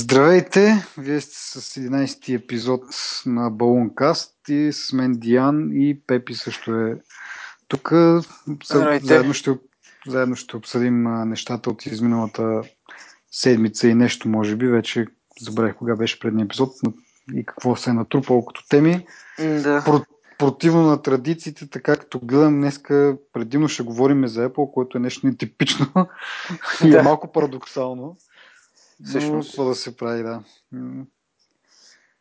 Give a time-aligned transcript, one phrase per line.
[0.00, 0.84] Здравейте!
[0.98, 2.82] Вие сте с 11-ти епизод
[3.26, 7.00] на Балункаст и с мен Диан и Пепи също е
[7.68, 7.92] тук.
[9.02, 9.58] Заедно ще,
[10.06, 12.62] заедно ще обсъдим нещата от изминалата
[13.30, 14.66] седмица и нещо, може би.
[14.66, 15.06] Вече
[15.40, 16.70] забравих кога беше предния епизод
[17.34, 19.06] и какво се е натрупало като теми.
[19.38, 19.82] Да.
[19.84, 20.00] Про,
[20.38, 25.26] противно на традициите, така като гледам днеска, предимно ще говорим за Apple, което е нещо
[25.26, 25.86] нетипично
[26.84, 28.16] и е малко парадоксално.
[29.04, 29.50] Всъщност.
[29.50, 30.42] какво да се прави, да.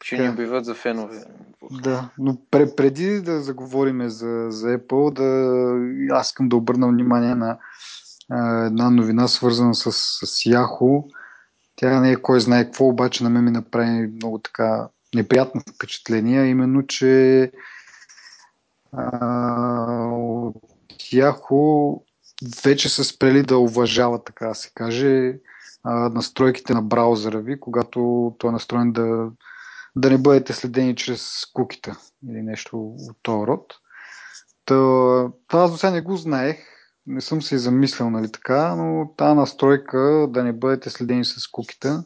[0.04, 1.24] Ще ни убиват за фенове.
[1.72, 7.36] Да, но пре, преди да заговорим за, за Apple, да, аз искам да обърна внимание
[7.36, 7.58] на
[8.30, 11.04] а, една новина, свързана с, с Yahoo.
[11.76, 16.46] Тя не е кой знае какво, обаче на мен ми направи много така неприятно впечатление,
[16.46, 17.52] именно, че
[18.92, 19.18] а,
[20.12, 20.56] от
[21.00, 22.02] Yahoo
[22.64, 25.40] вече са спрели да уважават, така да се каже,
[25.84, 29.30] а, настройките на браузъра ви, когато той е настроен да,
[29.96, 31.98] да не бъдете следени чрез кукита
[32.30, 33.74] или нещо от този род.
[34.66, 34.76] Та,
[35.48, 36.58] това аз до сега не го знаех,
[37.08, 41.48] не съм се и замислял, нали така, но тази настройка да не бъдете следени с
[41.52, 42.04] кукита,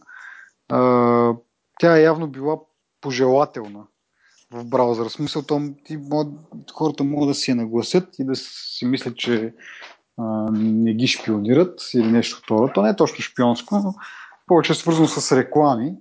[0.70, 1.34] а,
[1.80, 2.60] тя е явно била
[3.02, 3.84] пожелателна
[4.52, 5.10] в браузъра.
[5.10, 6.00] В смисъл, то, ти,
[6.74, 9.54] хората могат да си я нагласят и да си мислят, че
[10.52, 12.72] не ги шпионират или нещо второ.
[12.74, 13.94] То не е точно шпионско, но
[14.48, 15.94] повече е свързано с реклами.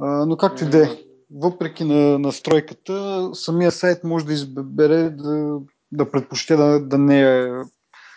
[0.00, 0.88] Но както и да е,
[1.34, 5.58] въпреки на настройката, самия сайт може да избере да,
[5.92, 7.48] да предпочете да, да не е,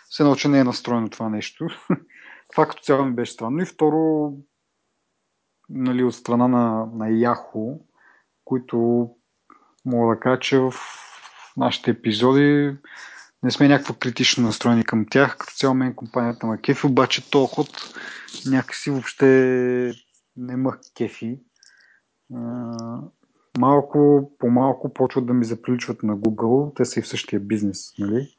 [0.10, 1.68] се научи не е настроено това нещо.
[2.52, 3.62] това като цяло ми беше странно.
[3.62, 4.34] И второ,
[5.70, 7.80] нали, от страна на, на Yahoo,
[8.46, 9.10] които
[9.86, 10.74] мога да кажа, че в
[11.58, 12.76] нашите епизоди
[13.44, 15.38] не сме някакво критично настроени към тях.
[15.38, 17.70] Като цяло мен компанията ма кефи, обаче то ход
[18.46, 19.26] някакси въобще
[20.38, 21.40] не мъх кефи.
[23.58, 26.76] Малко по малко почват да ми заприличват на Google.
[26.76, 28.36] Те са и в същия бизнес, нали?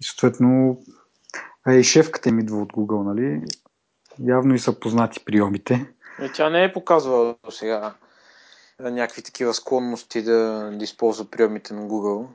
[0.00, 0.80] И съответно,
[1.66, 3.42] а и шефката им идва от Google, нали?
[4.18, 5.92] Явно и са познати приемите.
[6.22, 7.94] И тя не е показвала до сега
[8.80, 12.26] някакви такива склонности да, да използва приемите на Google.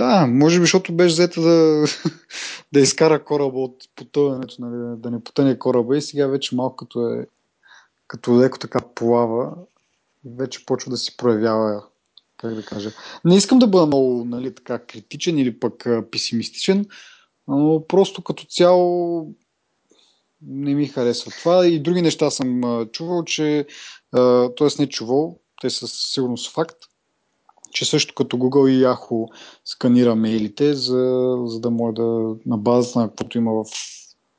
[0.00, 1.84] Да, може би, защото беше взета да,
[2.72, 7.10] да изкара кораба от потъването, нали, да не потъне кораба и сега вече малко като
[7.10, 7.26] е
[8.06, 9.52] като леко така плава,
[10.24, 11.84] вече почва да си проявява,
[12.36, 12.90] как да кажа.
[13.24, 16.86] Не искам да бъда много нали, така критичен или пък песимистичен,
[17.48, 19.26] но просто като цяло
[20.42, 21.66] не ми харесва това.
[21.66, 22.62] И други неща съм
[22.92, 23.66] чувал, че
[24.56, 24.68] т.е.
[24.78, 26.76] не чувал, те са сигурност факт,
[27.72, 29.28] че също като Google и Yahoo
[29.64, 33.64] сканира мейлите, за, за да може да на базата на каквото има в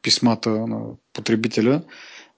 [0.01, 0.79] писмата на
[1.13, 1.81] потребителя,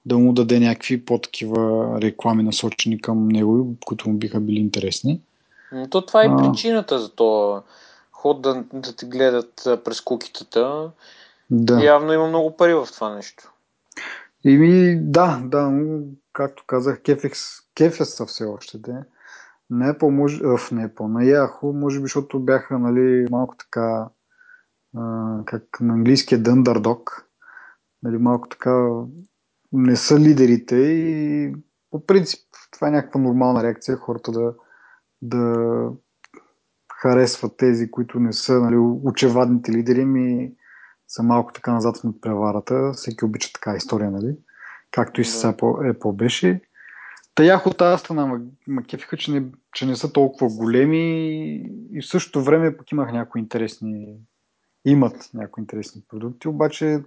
[0.05, 5.21] да му даде някакви по-такива реклами насочени към него, които му биха били интересни.
[5.89, 6.37] То това е а...
[6.37, 7.61] причината за то
[8.11, 9.53] ход да, да те гледат
[9.85, 10.91] през кукитата.
[11.51, 11.83] Да.
[11.83, 13.51] Явно има много пари в това нещо.
[14.43, 15.71] Ими, да, да,
[16.33, 17.39] както казах, кефекс,
[17.75, 19.03] кефес са все още, да.
[19.73, 24.09] На Apple, може, в не Apple, на Yahoo, може би, защото бяха нали, малко така,
[24.97, 27.23] а, как на английския Dunderdog,
[28.03, 28.89] нали, малко така
[29.71, 31.55] не са лидерите и
[31.91, 32.39] по принцип
[32.71, 34.53] това е някаква нормална реакция хората да,
[35.21, 35.89] да
[37.01, 40.53] харесват тези, които не са нали, очевадните лидери, ми
[41.07, 42.91] са малко така назад в преварата.
[42.93, 44.37] Всеки обича така история, нали?
[44.91, 46.61] Както и с Apple, Apple беше.
[47.35, 51.55] Таях от тази страна ма кефиха, че не, че не са толкова големи
[51.91, 54.17] и в същото време пък имах някои интересни
[54.85, 57.03] имат някои интересни продукти, обаче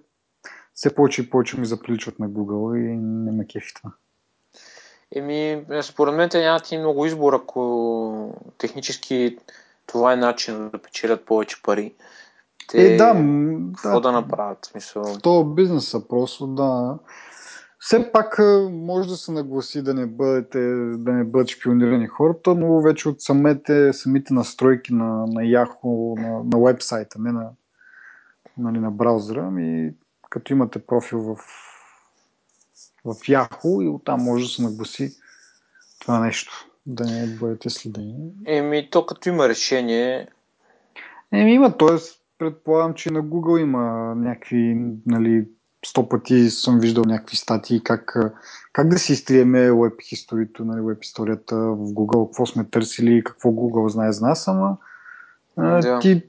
[0.75, 3.91] все повече и повече ми заприличват на Google и не ме кефи това.
[5.15, 9.38] Еми, според мен те нямат и много избор, ако технически
[9.86, 11.94] това е начин да печелят повече пари.
[12.69, 13.12] Те е, да,
[13.75, 14.65] какво да, да направят?
[14.65, 15.04] Смисъл?
[15.04, 16.98] В този бизнес са просто, да.
[17.86, 18.38] Все пак
[18.70, 20.59] може да се нагласи да не, бъдете,
[20.97, 26.44] да не бъдат шпионирани хората, но вече от самите, самите настройки на, на Yahoo, на,
[26.44, 27.50] на вебсайта, не на,
[28.59, 29.94] нали, на браузъра, ми
[30.30, 31.36] като имате профил в,
[33.04, 35.16] в Yahoo и оттам може да се нагласи
[35.98, 36.53] това нещо,
[36.86, 38.30] да не бъдете следени.
[38.47, 40.28] Еми, то като има решение...
[41.33, 41.97] Еми, има, т.е.
[42.38, 45.47] предполагам, че на Google има някакви, нали,
[45.88, 48.16] сто пъти съм виждал някакви статии как,
[48.72, 53.48] как да си изтриеме веб историята, нали, веб историята в Google, какво сме търсили, какво
[53.48, 54.77] Google знае за нас, ама
[55.56, 55.98] да.
[55.98, 56.22] ти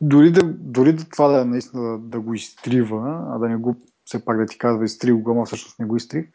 [0.00, 3.56] дори да, дори да това да е наистина да, да го изтрива, а да не
[3.56, 6.28] го все пак да ти казва изтри Google, а всъщност не го изтри,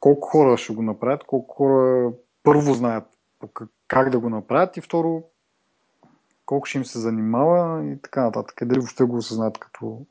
[0.00, 2.12] колко хора ще го направят, колко хора
[2.42, 3.04] първо знаят
[3.88, 5.22] как да го направят и второ
[6.46, 8.58] колко ще им се занимава и така нататък.
[8.62, 10.06] Дали въобще го осъзнат като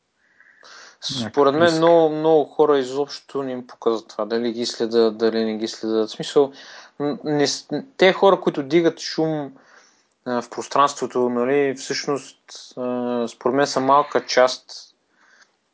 [1.02, 4.26] според мен много, много хора изобщо не им показват това.
[4.26, 6.10] Дали ги следят, дали не ги следят.
[6.10, 6.52] В смисъл,
[7.24, 7.48] не,
[7.98, 9.52] те хора, които дигат шум
[10.26, 12.38] а, в пространството, нали, всъщност,
[12.78, 14.89] а, според мен са малка част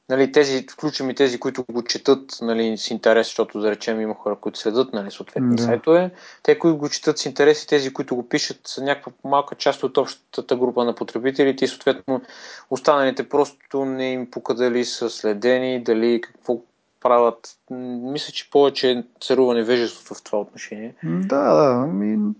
[0.10, 4.16] нали, тези, включвам и тези, които го четат нали, с интерес, защото да речем има
[4.16, 5.64] хора, които следят нали, съответни да.
[5.64, 6.12] сайтове.
[6.44, 9.84] Те, които го четат с интерес и тези, които го пишат, са някаква малка част
[9.84, 12.22] от общата група на потребителите и съответно
[12.70, 16.62] останалите просто не им пука дали са следени, дали какво
[17.02, 17.58] правят.
[17.72, 20.96] Мисля, че повече царува невежеството в това отношение.
[21.04, 21.88] Да, да.
[21.88, 22.34] Ми,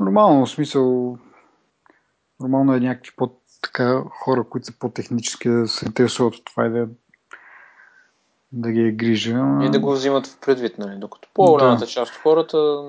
[0.00, 1.18] нормално, в смисъл
[2.40, 3.30] нормално е някакви по
[3.66, 6.88] така хора, които са по-технически да се интересуват от това и да,
[8.52, 9.44] да ги е грижа.
[9.62, 10.98] И да го взимат в предвид, нали?
[10.98, 11.86] Докато по-голямата да.
[11.86, 12.82] част от хората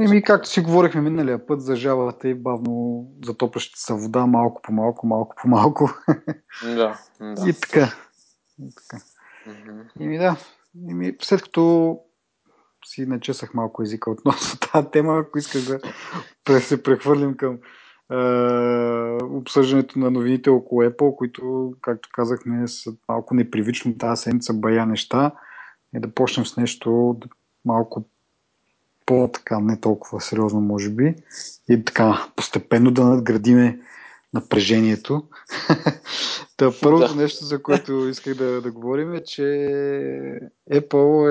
[0.00, 4.72] Еми, както си говорихме миналия път за жабата и бавно затоплящата се вода, малко по
[4.72, 5.90] малко, малко по малко.
[6.64, 7.48] Да, да.
[7.48, 7.94] И така.
[8.62, 9.04] И така.
[9.48, 9.84] Mm-hmm.
[10.00, 10.36] Еми да,
[10.90, 11.98] Еми, след като
[12.86, 15.70] си начесах малко езика относно тази тема, ако искаш
[16.46, 17.58] да се прехвърлим към
[19.22, 25.30] обсъждането на новините около Apple, които, както казахме, са малко непривично тази седмица бая неща
[25.96, 27.16] и да почнем с нещо
[27.64, 28.04] малко
[29.06, 31.14] по-така, не толкова сериозно, може би,
[31.68, 33.80] и така постепенно да надградиме
[34.34, 35.28] напрежението.
[36.56, 37.22] Та, първото да.
[37.22, 39.42] нещо, за което исках да, да говорим е, че
[40.72, 41.30] Apple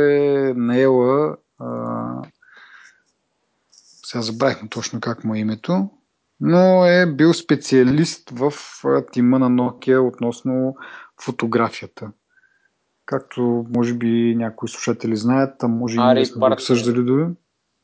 [0.50, 2.22] е наела а...
[4.06, 5.90] сега забравихме точно как му е името,
[6.46, 8.54] но е бил специалист в
[9.12, 10.76] тима на Nokia относно
[11.22, 12.12] фотографията.
[13.06, 17.26] Както може би някои слушатели знаят, а може и ние сме обсъждали дори.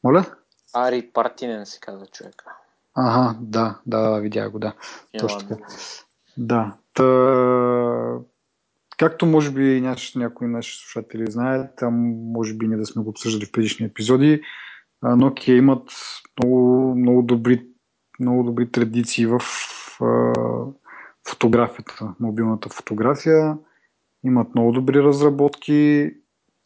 [0.04, 0.26] Моля?
[0.74, 2.46] Ари Партинен се казва човека.
[2.96, 4.74] Ага, да, да, видях го, да.
[5.14, 5.64] Няма Точно така.
[6.38, 6.76] Да.
[6.94, 7.06] Та,
[8.98, 9.82] както може би
[10.16, 11.94] някои наши слушатели знаят, там
[12.32, 14.42] може би не да сме го обсъждали в предишни епизоди,
[15.04, 15.92] Nokia имат
[16.38, 17.69] много, много добри
[18.20, 19.40] много добри традиции в
[20.02, 20.34] а,
[21.30, 23.58] фотографията, мобилната фотография.
[24.24, 26.12] Имат много добри разработки.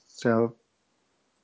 [0.08, 0.48] Сега,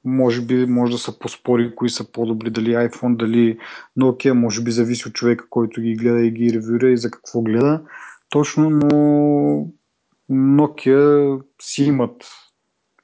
[0.05, 3.59] може би може да се поспори кои са по-добри, дали iPhone, дали
[3.99, 7.41] Nokia, може би зависи от човека, който ги гледа и ги ревюра и за какво
[7.41, 7.81] гледа.
[8.29, 9.67] Точно, но
[10.31, 12.25] Nokia си имат,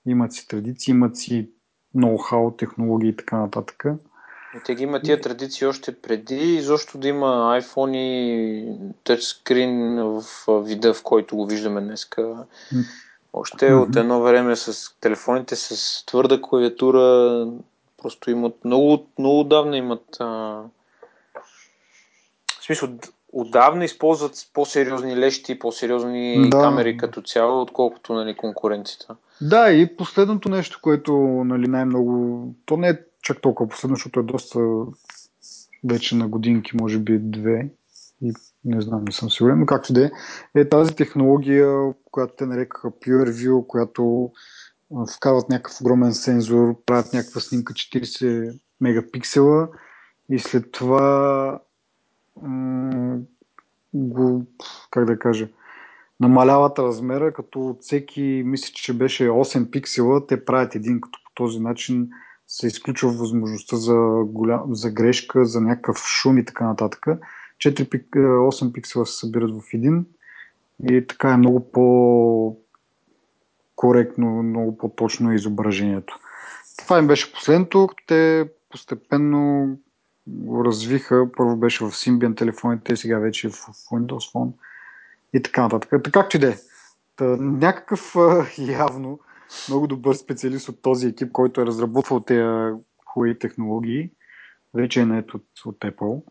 [0.06, 1.50] имат си традиции, имат си
[1.96, 3.86] ноу-хау, технологии и така нататък.
[4.66, 8.68] Те ги има тия традиции още преди, защо да има iPhone и
[9.04, 10.24] тъчскрин в
[10.64, 12.46] вида, в който го виждаме днеска.
[13.34, 13.90] Още mm-hmm.
[13.90, 17.48] от едно време с телефоните с твърда клавиатура
[18.02, 20.26] просто имат много, много отдавна имат а...
[22.60, 22.90] в смисъл
[23.36, 26.62] отдавна използват по-сериозни лещи, по-сериозни да.
[26.62, 29.16] камери като цяло, отколкото нали, конкуренцията.
[29.42, 31.14] Да, и последното нещо, което
[31.46, 34.60] нали, най-много, то не е чак толкова последно, защото е доста
[35.84, 37.70] вече на годинки, може би две.
[38.22, 38.34] И
[38.66, 40.12] не знам, не съм сигурен, но както да е,
[40.56, 44.32] е тази технология, която те нарекаха PureView, която
[45.16, 49.68] вкарват някакъв огромен сензор, правят някаква снимка 40 мегапиксела
[50.30, 51.60] и след това
[53.94, 54.46] го,
[54.92, 55.50] как да кажа,
[56.20, 61.32] намаляват размера, като от всеки, мисля, че беше 8 пиксела, те правят един, като по
[61.36, 62.10] този начин
[62.48, 67.06] се изключва възможността за, голям, за грешка, за някакъв шум и така нататък.
[67.58, 70.06] 4-8 пиксела се събират в един
[70.90, 72.58] и така е много по
[73.76, 76.20] коректно, много по-точно изображението.
[76.78, 79.70] Това им беше последното, те постепенно
[80.28, 81.28] го развиха.
[81.38, 84.52] Първо беше в Symbian телефоните, сега вече в Windows Phone
[85.34, 85.90] и така нататък.
[85.90, 86.58] Така както и е.
[87.40, 88.16] Някакъв
[88.58, 89.20] явно
[89.70, 92.76] много добър специалист от този екип, който е разработвал тези
[93.06, 94.12] хубави технологии,
[94.74, 96.24] вече е нет от, от Apple.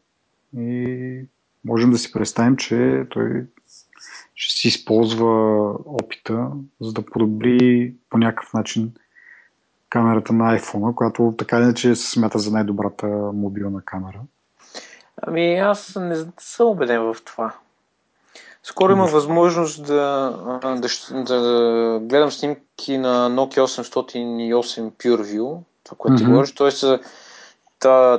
[0.57, 1.27] И
[1.65, 3.47] можем да си представим, че той
[4.35, 8.93] ще си използва опита, за да подобри по някакъв начин
[9.89, 14.21] камерата на iPhone, която така иначе се смята за най-добрата мобилна камера.
[15.23, 17.55] Ами аз не съм убеден в това.
[18.67, 20.33] Скоро има възможност да,
[21.13, 26.19] да, да гледам снимки на Nokia 808 PureView, това, което mm-hmm.
[26.19, 26.53] ти говориш.
[26.55, 26.85] Тоест,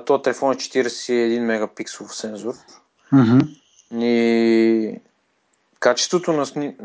[0.06, 2.54] този телефон е 41 мегапикселов сензор.
[3.14, 3.58] Mm-hmm.
[4.00, 5.00] И
[5.80, 6.76] качеството на сним...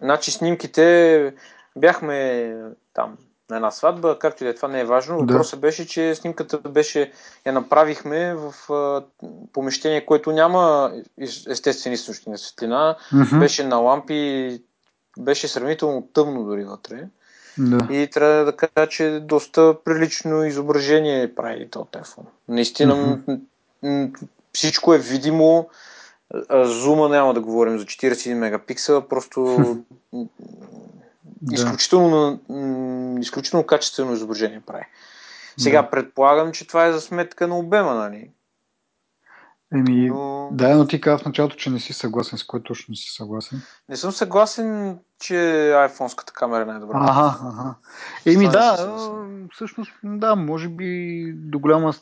[0.00, 1.34] значи снимките
[1.76, 2.56] бяхме
[2.94, 3.16] там
[3.52, 5.18] на една сватба, както и да е, това не е важно.
[5.18, 5.66] Въпросът да.
[5.66, 7.12] беше, че снимката беше,
[7.46, 9.02] я направихме в а,
[9.52, 10.92] помещение, което няма
[11.48, 13.38] естествени източник на светлина, mm-hmm.
[13.38, 14.62] беше на лампи,
[15.18, 17.08] беше сравнително тъмно дори вътре.
[17.58, 17.94] Да.
[17.94, 22.24] И трябва да кажа, че доста прилично изображение прави този телефон.
[22.48, 23.18] Наистина
[23.84, 24.28] mm-hmm.
[24.52, 25.68] всичко е видимо.
[26.64, 29.58] Зума няма да говорим за 41 мегапиксела, просто
[31.42, 31.54] да.
[31.54, 32.40] изключително,
[33.20, 34.84] изключително качествено изображение прави.
[35.58, 35.90] Сега да.
[35.90, 38.30] предполагам, че това е за сметка на обема, нали?
[39.74, 40.48] Еми, но...
[40.52, 43.10] да, но ти каза в началото, че не си съгласен, с което точно не си
[43.10, 43.62] съгласен.
[43.88, 45.34] Не съм съгласен, че
[45.74, 46.96] iPhone-ската камера е най-добра.
[47.00, 47.74] Ага, ага.
[48.26, 48.96] Еми да,
[49.52, 51.94] всъщност, да, може би до голяма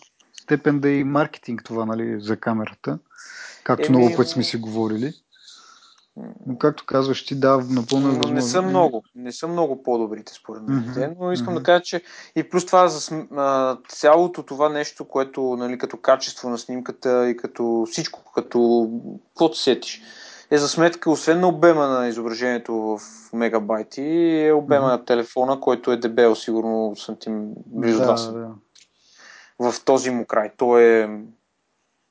[0.42, 2.99] степен да е и маркетинг това, нали, за камерата.
[3.64, 3.99] Както Еми...
[3.99, 5.12] много пъти сме си говорили.
[6.46, 8.34] Но както казваш, ти да, напълно е възможно.
[8.34, 10.84] Не са много, не са много по-добрите според мен.
[10.84, 11.14] Mm-hmm.
[11.20, 11.58] Но искам mm-hmm.
[11.58, 12.02] да кажа, че
[12.36, 17.36] и плюс това за а, цялото това нещо, което нали, като качество на снимката и
[17.36, 18.90] като всичко, като
[19.28, 20.02] каквото сетиш,
[20.50, 23.00] е за сметка, освен на обема на изображението в
[23.32, 24.98] мегабайти, е обема mm-hmm.
[24.98, 28.50] на телефона, който е дебел, сигурно сантим близо да, 2 да.
[29.70, 30.50] В този му край.
[30.56, 31.08] Той е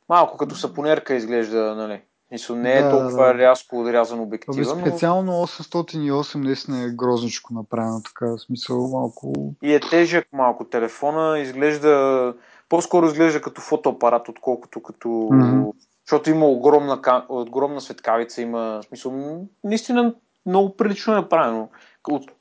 [0.09, 2.01] малко като сапонерка изглежда, нали?
[2.31, 4.75] Мисъл, не е да, толкова да, рязко отрязан обектива.
[4.75, 4.81] Но...
[4.81, 9.33] Специално 808 наистина е грозничко направено, така в смисъл малко...
[9.63, 12.33] И е тежък малко телефона, изглежда...
[12.69, 15.07] По-скоро изглежда като фотоапарат, отколкото като...
[15.07, 15.71] Mm-hmm.
[16.05, 19.41] Защото има огромна, огромна светкавица, има смисъл...
[19.63, 20.13] Наистина
[20.45, 21.69] много прилично е направено.
[22.09, 22.31] От...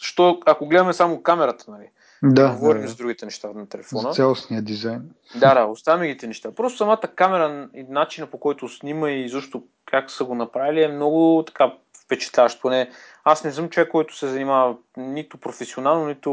[0.00, 1.90] Що, ако гледаме само камерата, нали?
[2.24, 4.02] Да, говорим да, за другите неща на телефона.
[4.02, 5.10] За цялостния дизайн.
[5.40, 6.52] Да, да, оставяме ги неща.
[6.52, 10.88] Просто самата камера и начина по който снима и защо как са го направили е
[10.88, 11.72] много така
[12.04, 12.60] впечатляващ.
[12.60, 12.90] Поне
[13.24, 16.30] аз не съм човек, който се занимава нито професионално, нито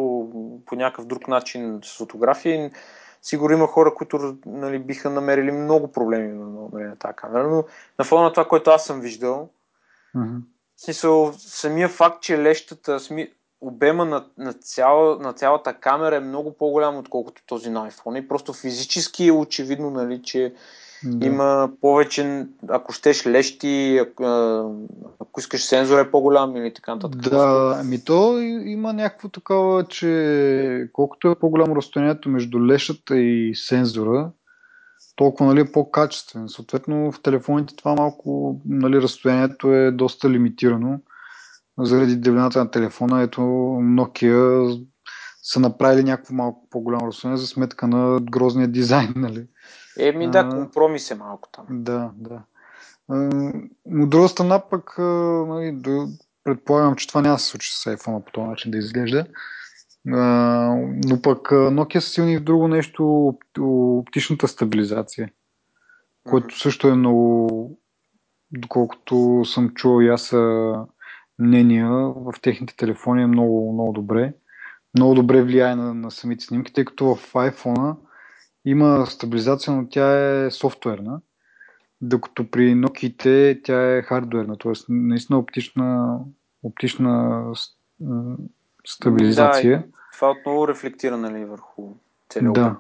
[0.65, 2.71] по някакъв друг начин с фотографии.
[3.21, 7.63] Сигурно има хора, които нали, биха намерили много проблеми на, на, на тази камера, но
[8.00, 9.50] на фона на това, което аз съм виждал,
[10.15, 10.41] mm-hmm.
[10.77, 13.31] смисъл, самия факт, че лещата, сми,
[13.62, 18.20] обема на, на, цяла, на цялата камера е много по-голям, отколкото този на iPhone.
[18.20, 20.53] И просто физически е очевидно, нали, че
[21.03, 21.25] да.
[21.25, 24.24] има повече, ако щеш лещи, ако,
[25.20, 27.22] ако искаш сензор е по-голям или така нататък.
[27.22, 34.32] Да, ами то има някакво такова, че колкото е по-голямо разстоянието между лещата и сензора,
[35.15, 36.50] толкова нали, е по-качествен.
[36.50, 41.00] Съответно в телефоните това малко нали, разстоянието е доста лимитирано
[41.85, 43.21] заради дебелината на телефона.
[43.21, 43.41] Ето
[43.81, 44.85] Nokia
[45.43, 49.47] са направили някакво малко по-голямо разстояние за сметка на грозния дизайн, нали?
[50.00, 51.65] Еми да, компромис е малко там.
[51.69, 52.41] Да, да.
[53.85, 54.95] От друга страна пък,
[55.47, 55.77] нали,
[56.43, 59.25] предполагам, че това няма да се случи с iPhone по този начин да изглежда.
[60.05, 65.29] Но пък Nokia са силни в друго нещо, оптичната стабилизация,
[66.29, 67.77] което също е много,
[68.51, 70.35] доколкото съм чувал и аз
[71.41, 74.33] мнения в техните телефони е много, много добре.
[74.98, 77.95] Много добре влияе на, на самите снимки, тъй като в iPhone
[78.65, 81.21] има стабилизация, но тя е софтуерна,
[82.01, 84.71] докато при Nokia тя е хардуерна, т.е.
[84.89, 86.19] наистина оптична,
[86.63, 87.43] оптична
[88.86, 89.77] стабилизация.
[89.77, 89.83] Да,
[90.13, 91.93] това отново рефлектира нали, върху
[92.29, 92.75] целия Да.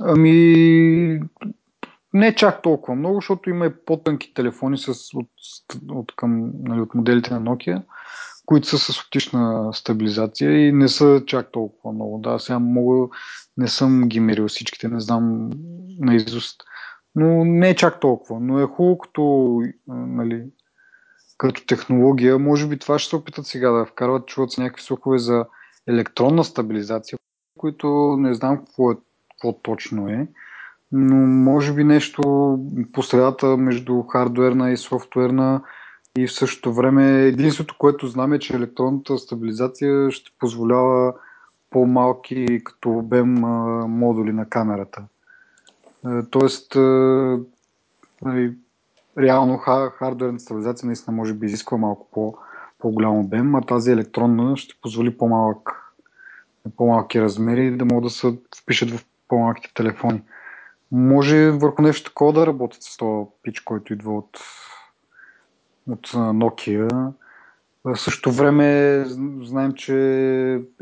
[0.00, 1.20] Ами,
[2.14, 5.30] не чак толкова много, защото има и по-тънки телефони с, от,
[5.90, 7.82] от, към, нали, от моделите на Nokia,
[8.46, 12.18] които са с оптична стабилизация и не са чак толкова много.
[12.18, 13.08] Да, сега мога,
[13.56, 15.50] не съм ги мерил всичките, не знам
[15.98, 16.62] на изуст.
[17.14, 18.40] Но не е чак толкова.
[18.40, 20.44] Но е хубаво като, нали,
[21.38, 22.38] като технология.
[22.38, 25.46] Може би това ще се опитат сега да вкарват, чуват се някакви слухове за
[25.88, 27.18] електронна стабилизация,
[27.58, 28.94] които не знам какво, е,
[29.30, 30.28] какво точно е
[30.92, 32.22] но може би нещо
[32.92, 35.62] по средата между хардуерна и софтуерна
[36.18, 41.14] и в същото време единството, което знам е, че електронната стабилизация ще позволява
[41.70, 43.32] по-малки като обем
[43.88, 45.02] модули на камерата.
[46.06, 46.78] Е, тоест, е,
[48.22, 48.54] нали,
[49.18, 49.58] реално
[49.98, 52.34] хардуерната стабилизация наистина може би изисква малко по,
[52.78, 55.92] по-голям обем, а тази електронна ще позволи по-малък,
[56.76, 60.22] по-малки размери да могат да се впишат в по-малките телефони
[60.92, 64.38] може върху нещо такова да работят с този пич, който идва от,
[65.88, 67.12] от Nokia.
[67.84, 69.04] В същото време
[69.42, 69.92] знаем, че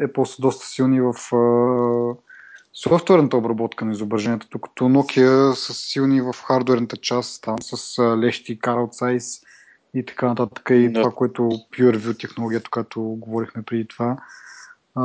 [0.01, 1.15] Apple са доста силни в
[2.73, 9.03] софтуерната обработка на изображението, докато Nokia са силни в хардуерната част, там с лещи, Carl
[9.03, 9.47] Zeiss
[9.95, 10.69] и така нататък.
[10.71, 11.01] И да.
[11.01, 14.17] това, което PureView технологията, която говорихме преди това.
[14.95, 15.05] А,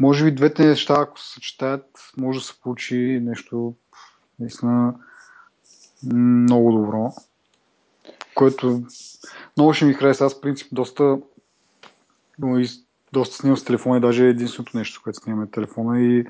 [0.00, 1.86] може би двете неща, ако се съчетаят,
[2.16, 3.74] може да се получи нещо
[4.38, 4.94] наистина
[6.12, 7.12] много добро.
[8.34, 8.82] Което
[9.56, 10.24] много ще ми хареса.
[10.24, 11.18] Аз, в принцип, доста,
[13.12, 16.24] доста снимам с телефона и даже е единственото нещо, което снимаме телефона и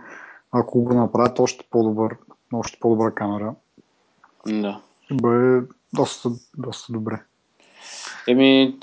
[0.52, 2.16] ако го направят още по-добър,
[2.52, 3.54] още по-добра камера,
[4.46, 4.80] да.
[5.04, 7.22] ще бъде доста, доста добре.
[8.28, 8.78] Еми,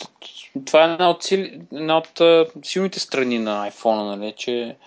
[0.65, 2.21] това е една от, сили, една от
[2.65, 4.77] силните страни на iPhone, нали, че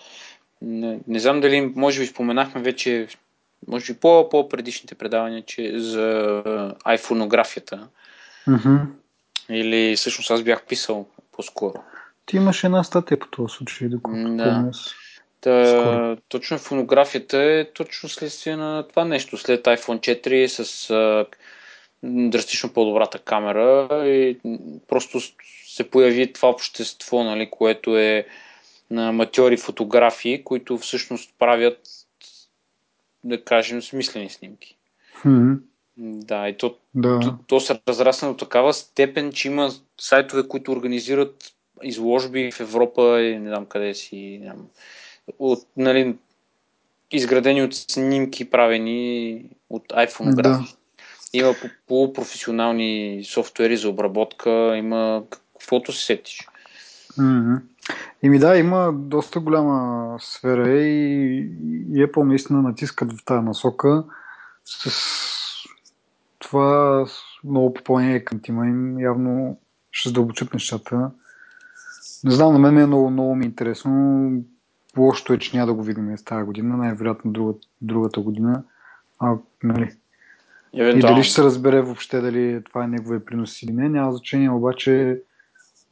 [0.63, 3.09] не, не знам дали, може би споменахме вече,
[3.69, 6.43] може би по, по-предишните предавания, че за
[6.87, 7.89] iPhoneографията.
[8.49, 8.81] Mm-hmm.
[9.49, 11.83] Или всъщност аз бях писал по-скоро.
[12.27, 14.71] Ти имаш една статия по този случай, доколкото да.
[15.41, 19.37] Та, точно фонографията е точно следствие на това нещо.
[19.37, 21.27] След iPhone 4 с а,
[22.03, 24.39] драстично по-добрата камера и
[24.89, 25.21] просто
[25.67, 28.27] се появи това общество, нали, което е
[28.91, 31.79] на аматьори фотографии, които всъщност правят,
[33.29, 34.77] да кажем, смислени снимки.
[35.25, 35.59] Mm-hmm.
[35.99, 37.21] Да, и то, да.
[37.21, 41.53] то, то се разрасна до такава степен, че има сайтове, които организират
[41.83, 44.39] изложби в Европа и не знам къде си.
[44.43, 44.67] Не знам,
[45.39, 46.17] от, нали,
[47.13, 50.73] изградени от снимки, правени от iPhone графи.
[50.73, 50.77] Да.
[51.33, 51.55] Има
[51.87, 56.49] полупрофесионални софтуери за обработка, има каквото се сетиш.
[57.19, 57.61] Mm-hmm.
[58.23, 61.37] Ими да, има доста голяма сфера и,
[61.93, 64.05] и Apple наистина натискат в тази насока
[64.65, 64.91] с
[66.39, 67.07] това
[67.45, 69.59] много попълнение към тима им явно
[69.91, 71.11] ще задълбочат нещата.
[72.25, 74.31] Не знам, на мен е много, много ми е интересно.
[74.99, 78.63] Лошото е, че няма да го видим тази година, най-вероятно другата, другата година.
[79.19, 79.97] А, нали,
[80.73, 84.51] и дали ще се разбере въобще дали това е неговия принос или не, няма значение,
[84.51, 85.21] обаче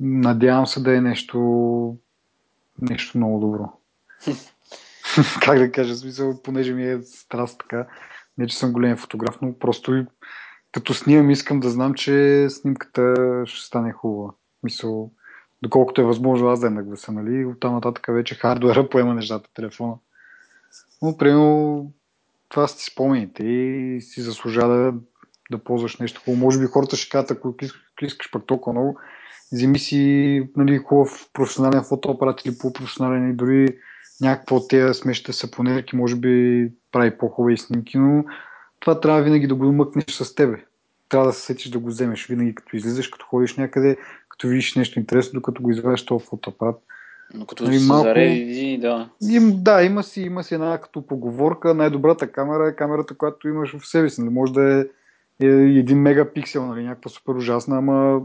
[0.01, 1.97] надявам се да е нещо,
[2.83, 3.73] нещо много добро.
[5.43, 7.87] как да кажа, смисъл, понеже ми е страст така,
[8.39, 10.07] не че съм голям фотограф, но просто
[10.73, 13.15] като снимам искам да знам, че снимката
[13.47, 14.33] ще стане хубава.
[14.63, 15.11] Мисъл,
[15.63, 17.45] доколкото е възможно аз да я нагласа, нали?
[17.45, 19.95] Оттам нататък вече хардуера поема нещата телефона.
[21.03, 21.93] Но, примерно,
[22.49, 24.99] това си спомените и си заслужава да,
[25.51, 26.45] да ползваш нещо хубаво.
[26.45, 27.55] Може би хората ще кажат, ако
[28.03, 28.99] искаш пък толкова много,
[29.53, 33.79] вземи си нали, хубав професионален фотоапарат или полупрофесионален и дори
[34.21, 38.25] някакво от тези смешните сапонерки може би прави по-хубави снимки, но
[38.81, 40.65] това трябва винаги да го мъкнеш с тебе.
[41.09, 43.97] Трябва да се сетиш да го вземеш винаги, като излизаш, като ходиш някъде,
[44.29, 46.77] като видиш нещо интересно, докато го извадиш този фотоапарат.
[47.35, 48.09] Но като нали, малко...
[48.09, 49.11] зареди, да.
[49.31, 51.75] Им, да, има си, има си една като поговорка.
[51.75, 54.21] Най-добрата камера е камерата, която имаш в себе си.
[54.21, 54.35] Нали?
[54.35, 56.85] Може да е, е един мегапиксел, нали?
[56.85, 58.21] някаква супер ужасна, ама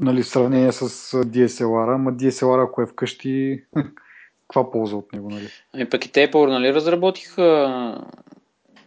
[0.00, 3.64] нали, в сравнение с DSLR, ама DSLR, ако е вкъщи,
[4.48, 5.48] каква полза от него, нали?
[5.74, 8.04] Ами пък и те, нали, разработиха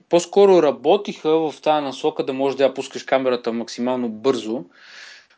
[0.10, 4.65] по-скоро работиха в тази насока да можеш да я пускаш камерата максимално бързо,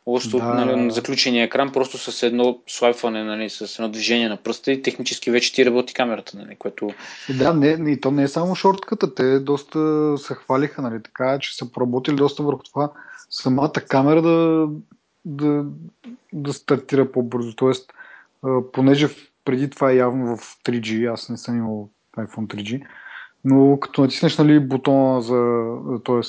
[0.05, 0.43] още да.
[0.43, 4.81] нали, на заключения екран, просто с едно слайфване, нали, с едно движение на пръста и
[4.81, 6.89] технически вече ти работи камерата, нали, което...
[7.37, 11.55] Да, не, и то не е само шортката, те доста се хвалиха, нали, така, че
[11.55, 12.91] са поработили доста върху това
[13.29, 14.67] самата камера да,
[15.25, 15.65] да,
[16.33, 17.55] да стартира по-бързо.
[17.55, 17.93] Тоест,
[18.73, 19.07] понеже
[19.45, 22.85] преди това е явно в 3G, аз не съм имал iPhone 3G,
[23.45, 25.65] но като натиснеш нали, бутона за,
[26.05, 26.21] т.е.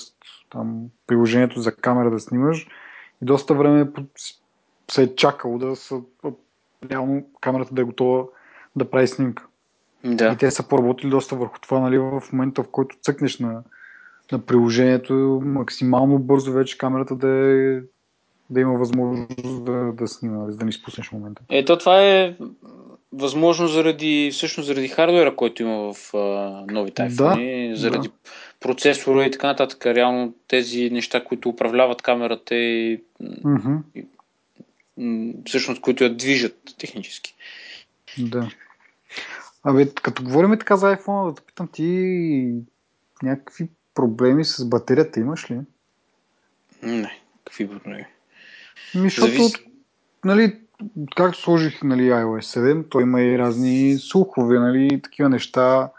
[0.51, 2.67] там приложението за камера да снимаш,
[3.23, 3.93] и доста време
[4.91, 6.01] се е чакало да са,
[6.91, 8.25] реално камерата да е готова
[8.77, 9.47] да прави снимка.
[10.05, 10.33] Да.
[10.33, 13.63] И те са поработили доста върху това, нали, в момента в който цъкнеш на,
[14.33, 17.81] на приложението, максимално бързо вече камерата да е
[18.51, 21.43] да има възможност да, да снима, да не изпуснеш момента.
[21.51, 22.37] Ето това е
[23.13, 26.19] възможно заради, всъщност заради хардуера, който има в а,
[26.71, 28.15] новите iPhone, да, заради да.
[28.61, 29.87] процесора и така нататък.
[29.87, 33.79] Реално тези неща, които управляват камерата и, mm-hmm.
[33.95, 34.07] и
[35.47, 37.35] всъщност, които я движат технически.
[38.19, 38.51] Да.
[39.65, 42.55] Абе, като говорим така за iPhone, да питам ти
[43.23, 45.59] някакви проблеми с батерията имаш ли?
[46.83, 48.07] Не, какви проблеми?
[48.95, 49.53] Ми, защото, Завис...
[50.25, 50.57] нали,
[51.17, 55.91] както сложих нали, iOS 7, той има и разни слухове, нали, такива неща.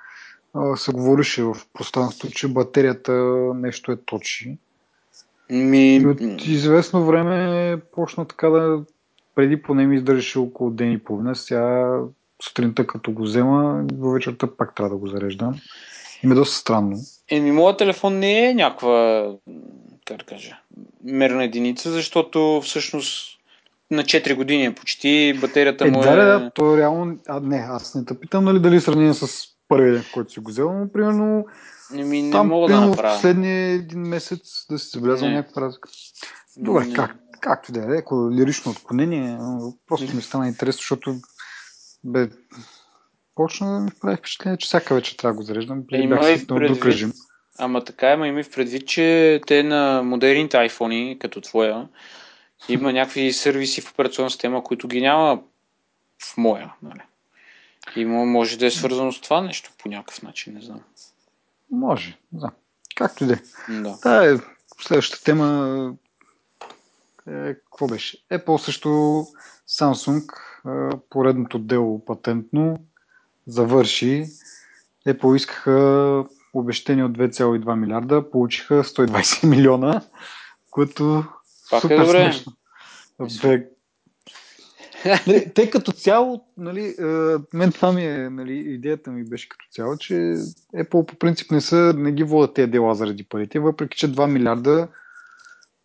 [0.53, 3.13] А, се говорише в пространството, че батерията
[3.55, 4.57] нещо е точи.
[5.49, 5.95] Ми...
[5.95, 8.83] И от известно време почна така да
[9.35, 11.35] преди поне ми издържаше около ден и половина.
[11.35, 11.99] Сега
[12.43, 15.55] сутринта като го взема, до вечерта пак трябва да го зареждам.
[16.23, 16.97] И ми е доста странно.
[17.29, 19.27] Еми, моят телефон не е някаква,
[20.05, 20.57] как да кажа,
[21.03, 23.39] мерна единица, защото всъщност
[23.91, 26.03] на 4 години почти, батерията е, му е...
[26.03, 27.17] Да, да, да, то е реално...
[27.27, 30.73] А, не, аз не те питам нали, дали сравнение с първия който си го взел,
[30.73, 31.45] но примерно
[31.91, 33.15] не, ми, не там, мога примерно, да направя.
[33.15, 35.89] последния един месец да си забелязал някаква разлика.
[36.57, 36.93] Добре, Не.
[36.93, 39.37] как, както да е, ако лирично отклонение,
[39.87, 41.15] просто ми стана интересно, защото
[42.03, 42.29] бе,
[43.35, 45.83] почна да ми прави впечатление, че всяка вечер трябва да го зареждам.
[45.87, 47.13] Преди Има бях и свикнал друг предвид- режим.
[47.57, 51.87] Ама така има и в предвид, че те на модерните iPhone, като твоя,
[52.69, 55.41] има някакви сервиси в операционна система, които ги няма
[56.23, 56.73] в моя.
[56.81, 57.01] Нали?
[57.95, 60.81] И мо- може да е свързано с това нещо по някакъв начин, не знам.
[61.71, 62.51] Може, да.
[62.95, 63.39] Както и да е.
[63.69, 64.33] Да.
[64.33, 64.37] Е,
[64.81, 65.93] следващата тема
[67.27, 68.17] е, какво беше?
[68.31, 68.89] Apple също
[69.69, 70.33] Samsung,
[70.67, 72.77] е, поредното дело патентно,
[73.47, 74.25] завърши.
[75.07, 80.01] Apple искаха обещания от 2,2 милиарда, получиха 120 милиона,
[80.71, 81.23] което
[81.69, 82.23] Пак е супер добре.
[82.23, 82.53] смешно.
[83.41, 83.67] Бе,
[85.55, 87.03] те като цяло, нали, е,
[87.53, 90.13] мен това ми е, нали, идеята ми беше като цяло, че
[90.75, 94.31] Apple по принцип не, са, не ги водят тези дела заради парите, въпреки че 2
[94.31, 94.87] милиарда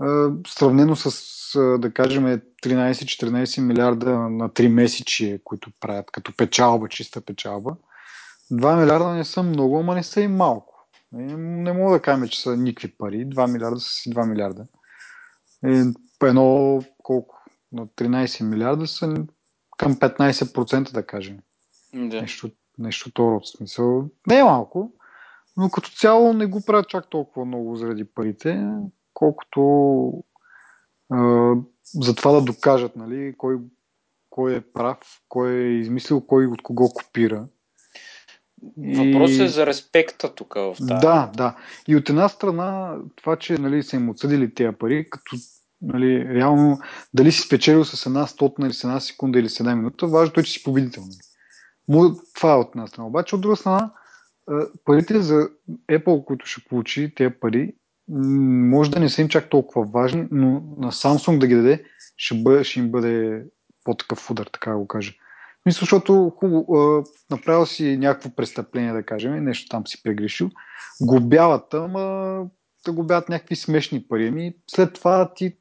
[0.03, 0.07] е,
[0.49, 1.09] сравнено с,
[1.55, 7.77] е, да кажем, 13-14 милиарда на 3 месечи, които правят като печалба, чиста печалба.
[8.53, 10.89] 2 милиарда не са много, ама не са и малко.
[11.13, 13.27] Не, не мога да кажем, че са никакви пари.
[13.27, 14.67] 2 милиарда са си 2 милиарда.
[15.67, 15.83] Е,
[16.27, 17.43] едно колко?
[17.73, 19.15] На 13 милиарда са
[19.79, 21.39] към 15%, да кажем.
[21.95, 22.21] Да.
[22.21, 24.09] Нещо, нещо то род смисъл.
[24.27, 24.93] Не е малко,
[25.57, 28.69] но като цяло не го правят чак толкова много заради парите,
[29.15, 30.13] колкото
[31.11, 31.55] а,
[31.95, 33.59] за това да докажат нали, кой,
[34.31, 37.47] кой е прав, кой е измислил, кой от кого копира.
[38.77, 41.01] Въпросът е за респекта тук в тази.
[41.01, 41.57] Да, да.
[41.89, 45.37] И от една страна, това, че нали, са им отсъдили тези пари, като
[45.83, 46.79] нали, реално
[47.15, 50.41] дали си спечелил с една стотна или с една секунда или с една минута, важното
[50.41, 51.03] е, че си победител.
[51.03, 52.13] Нали.
[52.35, 53.09] Това е от една страна.
[53.09, 53.91] Обаче от друга страна,
[54.85, 55.49] парите за
[55.91, 57.75] Apple, които ще получи тези пари,
[58.09, 61.85] може да не са им чак толкова важни, но на Samsung да ги даде,
[62.17, 63.45] ще, бъде, ще им бъде
[63.85, 65.13] по-такъв удар, така да го кажа.
[65.69, 70.51] Мисля, защото хубаво, направил си някакво престъпление, да кажем, нещо там си прегрешил,
[71.01, 72.01] губяват, ама
[72.87, 74.29] да губят някакви смешни пари.
[74.29, 75.57] Ами след това ти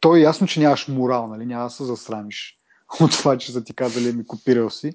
[0.00, 1.46] то е ясно, че нямаш морал, нали?
[1.46, 2.58] няма да се засрамиш
[3.00, 4.92] от това, че са ти казали ми копирал си.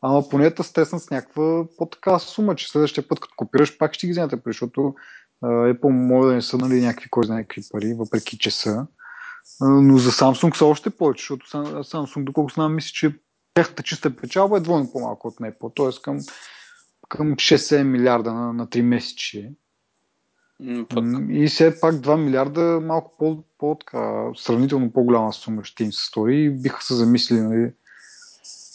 [0.00, 4.06] Ама поне те стреснат с някаква по-така сума, че следващия път, като копираш, пак ще
[4.06, 4.94] ги вземете, защото
[5.44, 8.86] Apple може да не са нали, някакви, кой знае какви пари, въпреки че са.
[9.60, 13.14] Но за Samsung са още повече, защото Sam- Samsung, доколко знам, мисля, че
[13.54, 16.02] тяхната чиста печалба е двойно по-малко от Apple, т.е.
[16.02, 16.18] към,
[17.08, 19.50] към 6-7 милиарда на, на 3 месечи.
[20.60, 25.64] М, Пък, М, И все пак 2 милиарда, малко по, по така, сравнително по-голяма сума
[25.64, 27.72] ще им се стори и биха се замислили, нали?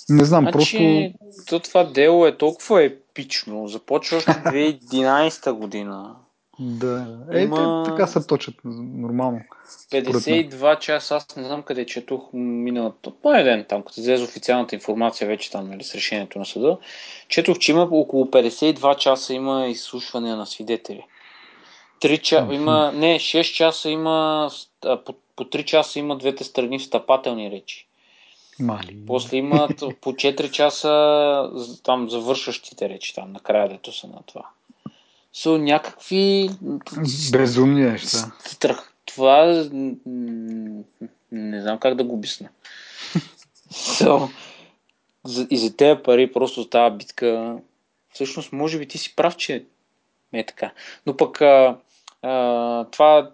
[0.09, 0.77] Не знам, просто...
[0.77, 1.13] Значи,
[1.47, 3.67] то това дело е толкова епично.
[3.67, 6.15] Започва още 2011 година.
[6.59, 7.17] Да.
[7.33, 9.41] Е, Има- те, така се точат нормално.
[9.69, 10.13] според мен.
[10.13, 15.27] 52 часа, аз не знам къде четох миналата, поне ден там, като излезе официалната информация
[15.27, 16.77] вече там, нали, с решението на съда,
[17.27, 21.03] четох, че има около 52 часа има изслушване на свидетели.
[22.01, 22.41] 3 ча...
[22.41, 22.53] Мгм.
[22.53, 24.49] има, не, 6 часа има,
[24.81, 27.87] по, по 3 часа има двете страни встъпателни речи.
[28.59, 28.97] Мали.
[29.07, 31.51] После имат по 4 часа
[31.83, 34.45] там завършващите речи, там накрая дето са на това.
[35.33, 36.49] Са някакви
[37.31, 38.31] Безумни неща.
[38.45, 38.93] страх.
[39.05, 39.65] Това
[41.31, 42.49] не знам как да го обясня.
[43.71, 44.29] so,
[45.49, 47.57] и за тези пари просто става битка.
[48.13, 49.65] Всъщност, може би ти си прав, че
[50.33, 50.71] е така.
[51.05, 51.77] Но пък а,
[52.21, 53.31] а, това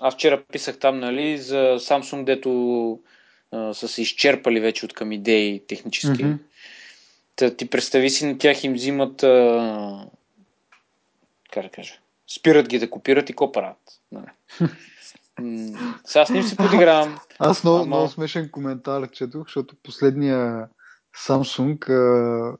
[0.00, 2.98] аз вчера писах там, нали, за Samsung, дето
[3.52, 6.24] а, са се изчерпали вече от към идеи технически.
[6.24, 6.34] Мгм.
[7.36, 10.06] Та ти представи си, на тях им взимат а,
[11.50, 11.94] как да кажа,
[12.34, 13.78] спират ги да копират и какво правят.
[14.12, 14.26] Нали?
[16.04, 17.18] Сега с ним се подигравам.
[17.38, 20.68] Аз много, Ама- много смешен коментар четох, защото последния
[21.26, 22.56] Samsung, а,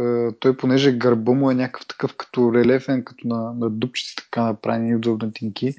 [0.00, 4.42] а, той понеже гърба му е някакъв такъв като релефен, като на, на дупчици, така
[4.42, 5.74] направени удобнатинки,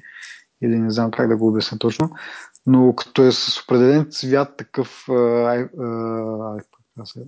[0.62, 2.10] или не знам как да го обясня точно,
[2.66, 7.24] но като е с определен цвят такъв а, а, се-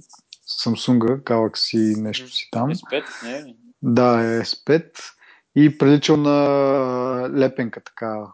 [0.65, 2.71] Samsung Galaxy нещо си там.
[2.71, 3.55] S5, не?
[3.83, 4.99] Да, е S5
[5.57, 8.27] и приличал на лепенка така.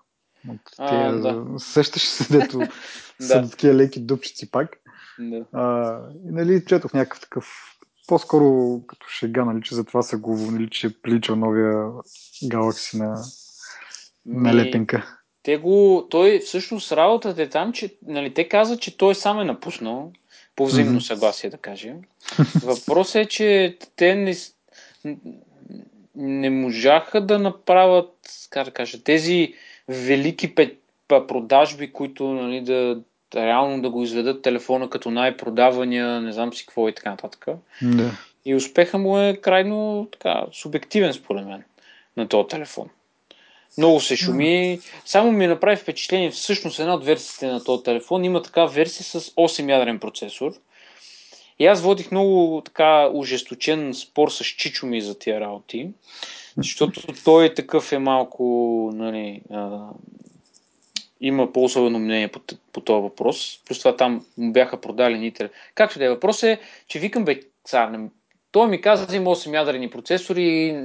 [0.49, 1.59] От А, тия, да.
[1.59, 2.61] Сещаш се, дето
[3.21, 4.77] са такива леки дупчици пак.
[5.19, 5.45] Да.
[5.53, 7.75] А, и, нали, четох някакъв такъв
[8.09, 11.75] по-скоро като шега, нали, че затова са го уволнили, че е приличал новия
[12.45, 13.25] Galaxy на,
[14.27, 15.19] на лепенка.
[15.43, 19.45] те го, той всъщност работата е там, че нали, те казват, че той сам е
[19.45, 20.13] напуснал,
[20.57, 21.97] по взаимно съгласие да кажем.
[22.63, 24.35] Въпросът е, че те не,
[26.15, 28.15] не можаха да направят,
[28.51, 29.55] как да кажа, тези
[29.89, 30.55] велики
[31.09, 33.01] продажби, които нали, да,
[33.35, 37.47] реално да го изведат телефона като най-продавания, не знам си какво и така нататък.
[37.83, 38.11] Да.
[38.45, 41.65] И успеха му е крайно така, субективен, според мен,
[42.17, 42.89] на този телефон.
[43.79, 44.81] Много се шуми.
[45.05, 49.21] Само ми направи впечатление, всъщност една от версиите на този телефон има така версия с
[49.21, 50.53] 8 ядрен процесор.
[51.59, 55.91] И аз водих много така ужесточен спор с Чичо ми за тия работи,
[56.57, 58.45] защото той такъв е малко,
[58.95, 59.89] нали, а,
[61.21, 62.41] има по-особено мнение по,
[62.73, 63.61] по този въпрос.
[63.67, 65.51] Плюс това там му бяха продали нитер.
[65.75, 67.99] Както да е, въпрос е, че викам бе, цар,
[68.53, 70.81] той ми каза, има 8 ядрени процесори,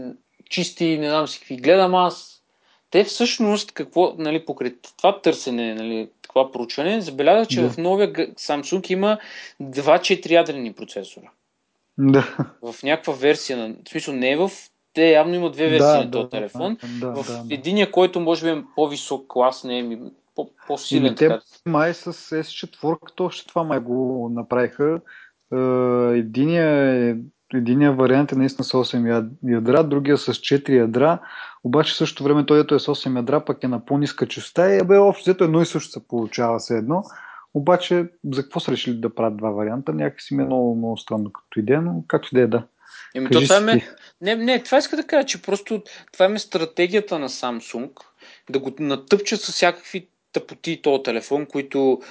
[0.50, 1.58] чисти, не знам си какви.
[1.58, 2.44] Гледам аз.
[2.90, 7.70] Те всъщност, какво, нали, покрай това търсене, нали, това проучване, забелязах, че да.
[7.70, 9.18] в новия Samsung има
[9.62, 11.32] 2-4 ядрени процесора.
[11.98, 12.38] Да.
[12.62, 14.52] В някаква версия, на, в смисъл не е в
[14.94, 16.78] те явно имат две версии да, на този да, телефон.
[17.00, 19.98] Да, в да, единия, който може би е по-висок клас, не е
[20.36, 21.14] по- по-силен.
[21.14, 25.02] И те май с S4, още това май го направиха.
[26.14, 26.68] Единия
[27.10, 27.16] е
[27.54, 31.20] единия вариант е наистина с 8 ядра, другия с 4 ядра,
[31.64, 34.76] обаче в същото време той ето е с 8 ядра, пък е на по-ниска частота
[34.76, 37.04] и бе общо взето едно и също се получава се едно.
[37.54, 39.94] Обаче за какво са решили да правят два варианта?
[39.94, 42.64] Някакси ми е много, много странно като идея, но както и да е да.
[43.16, 43.88] Еми, то това ме...
[44.22, 47.90] Не, не, това иска да кажа, че просто това е стратегията на Samsung
[48.50, 52.02] да го натъпчат с всякакви тъпоти този телефон, които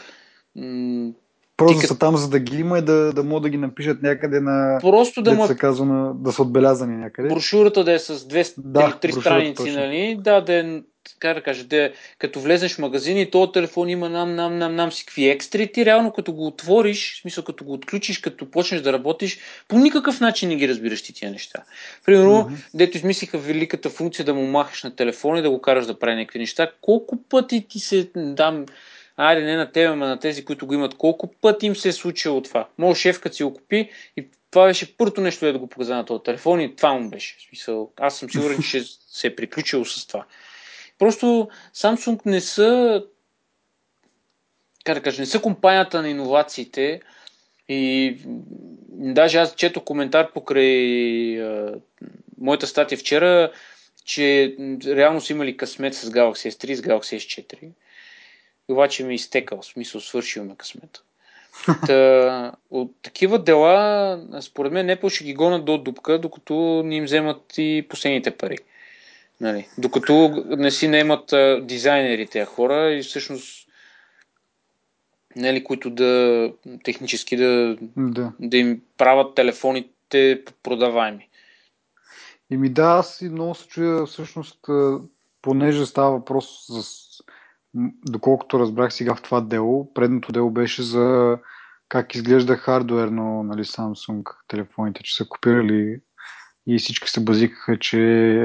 [0.56, 1.12] м-
[1.56, 4.40] Просто са там, за да ги има и да, да могат да ги напишат някъде
[4.40, 4.78] на...
[4.80, 5.46] Просто да, му...
[5.46, 7.28] се казва, на, да са отбелязани някъде.
[7.28, 9.80] Брошурата да е с две да, три страници, точно.
[9.80, 10.18] нали?
[10.20, 10.80] Да, да е,
[11.18, 14.58] как да кажа, да е, като влезеш в магазин и този телефон има нам, нам,
[14.58, 18.18] нам, нам си какви екстри, ти реално като го отвориш, в смисъл като го отключиш,
[18.18, 19.38] като почнеш да работиш,
[19.68, 21.62] по никакъв начин не ги разбираш ти тия неща.
[22.06, 22.70] Примерно, mm-hmm.
[22.74, 26.16] дето измислиха великата функция да му махаш на телефона и да го караш да прави
[26.16, 28.66] някакви неща, колко пъти ти се дам
[29.16, 31.92] айде не на тебе, но на тези, които го имат, колко пъти им се е
[31.92, 32.68] случило това.
[32.78, 36.04] Моят шеф, като си го купи, и това беше първото нещо, да го показа на
[36.04, 37.36] този телефон и това му беше.
[37.38, 40.24] В смисъл, аз съм сигурен, че се е приключило с това.
[40.98, 43.02] Просто Samsung не са
[44.84, 47.00] как да кажа, не са компанията на иновациите
[47.68, 48.16] и
[48.90, 51.74] даже аз чето коментар покрай а,
[52.38, 53.52] моята статия вчера,
[54.04, 57.68] че реално са имали късмет с Galaxy S3 и с Galaxy S4
[58.68, 61.02] обаче ми е изтекал, в смисъл свършил ме късмета.
[61.86, 67.04] Та, от такива дела, според мен, Apple ще ги гонят до дупка, докато ни им
[67.04, 68.58] вземат и последните пари.
[69.40, 69.68] Нали?
[69.78, 73.68] Докато не си наемат а хора и всъщност
[75.36, 76.52] нали, които да
[76.84, 78.32] технически да, да.
[78.40, 81.28] да им правят телефоните продаваеми.
[82.50, 84.58] И ми да, аз и много се чуя всъщност,
[85.42, 86.82] понеже става въпрос за
[88.06, 91.38] доколкото разбрах сега в това дело, предното дело беше за
[91.88, 96.00] как изглежда хардуерно нали, Samsung телефоните, че са копирали
[96.66, 97.96] и всички се базикаха, че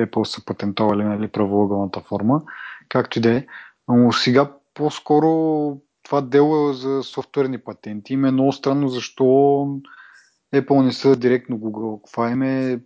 [0.07, 2.41] Apple са патентовали нали, правоъгълната форма,
[2.89, 3.45] както и да е.
[3.87, 8.13] Но сега по-скоро това дело е за софтуерни патенти.
[8.13, 9.23] Им е много странно защо
[10.55, 12.01] Apple не са директно Google.
[12.05, 12.81] Каква им е...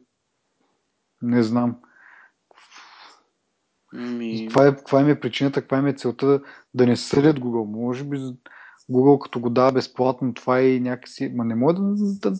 [1.21, 1.75] Не знам.
[3.93, 4.47] Ми...
[4.47, 6.41] Каква, е, каква е причината, каква е целта
[6.73, 7.81] да, не съдят Google?
[7.81, 8.17] Може би
[8.91, 11.31] Google като го дава безплатно, това е някакси...
[11.35, 12.29] Ма не може да...
[12.29, 12.37] да...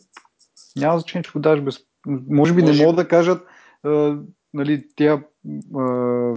[0.76, 1.92] Няма значение, че го даваш безплатно.
[2.30, 2.74] Може би Може...
[2.74, 3.48] не могат да кажат
[3.84, 4.18] а,
[4.54, 5.24] нали, тя,
[5.76, 5.84] а,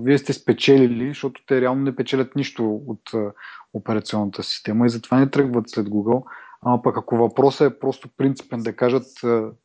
[0.03, 3.33] вие сте спечелили, защото те реално не печелят нищо от а,
[3.72, 6.24] операционната система и затова не тръгват след Google.
[6.62, 9.07] Ама пък ако въпросът е просто принципен да кажат,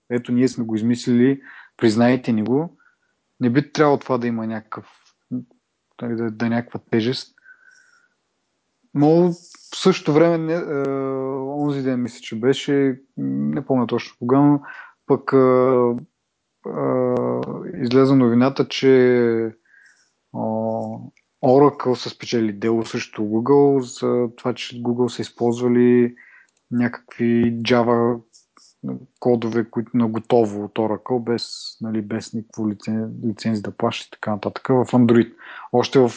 [0.10, 1.42] ето ние сме го измислили,
[1.78, 2.78] признайте ни го,
[3.40, 4.86] не би трябвало това да има някакъв
[6.02, 7.36] нали, да, да е някаква тежест.
[8.94, 9.36] Но в
[9.76, 10.90] същото време, не, е,
[11.48, 14.62] онзи ден мисля, че беше, не помня точно кога, но
[15.08, 15.38] пък е,
[16.68, 19.52] е, излезе новината, че е,
[21.44, 26.16] Oracle са спечели дело също Google за това, че Google са използвали
[26.72, 28.22] някакви Java
[29.20, 34.12] кодове, които на готово от Oracle, без, нали, без никакво лиценз, лиценз да плаща и
[34.12, 35.34] така нататък в Android.
[35.74, 36.12] Още в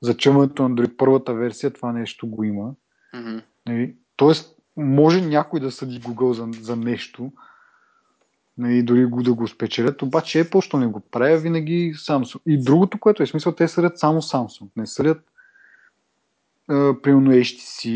[0.00, 2.72] зачъмването на Android първата версия това нещо го има.
[3.14, 3.42] Mm-hmm.
[3.66, 3.94] Нали?
[4.16, 7.32] Тоест, може някой да съди Google за, за нещо,
[8.58, 12.40] нали, дори го да го спечелят, обаче Apple, що не го прави, винаги Samsung.
[12.46, 15.24] И другото, което е смисъл, те съдят само Samsung, не съдят
[17.02, 17.88] примерно HTC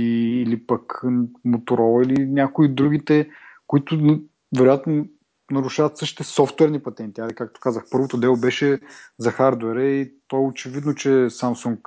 [0.43, 1.03] или пък
[1.47, 3.31] Motorola или някои другите,
[3.71, 4.21] които
[4.59, 5.07] вероятно
[5.51, 7.21] нарушават същите софтуерни патенти.
[7.21, 8.81] Али, както казах, първото дело беше
[9.19, 11.79] за хардвера и то е очевидно, че Samsung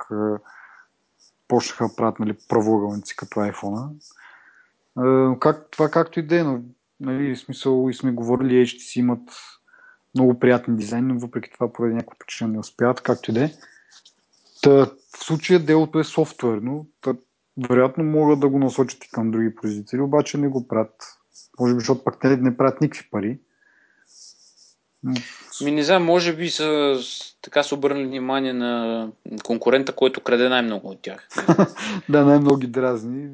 [1.48, 3.88] почнаха да правят нали, правоъгълници като iPhone.
[5.38, 6.62] Как, това както и да е, но
[7.00, 9.30] нали, смисъл и сме говорили, HTC имат
[10.14, 13.50] много приятни дизайни, но въпреки това поради някаква причина не успяват, както и да е.
[14.66, 17.14] в случая делото е софтуерно, та,
[17.68, 21.18] вероятно могат да го насочат и към други производители, обаче не го правят.
[21.60, 23.38] Може би, защото пък те не правят никакви пари.
[25.64, 26.98] Ми не знам, може би са
[27.42, 29.08] така са обърнали внимание на
[29.44, 31.28] конкурента, който краде най-много от тях.
[32.08, 33.28] да, най-много ги дразни.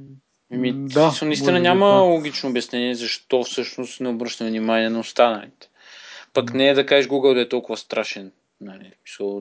[0.51, 5.69] Ми, да, наистина няма да логично обяснение защо всъщност не обръщаме внимание на останалите.
[6.33, 8.33] Пък не е да кажеш Google да е толкова страшен.
[8.61, 8.93] Нали?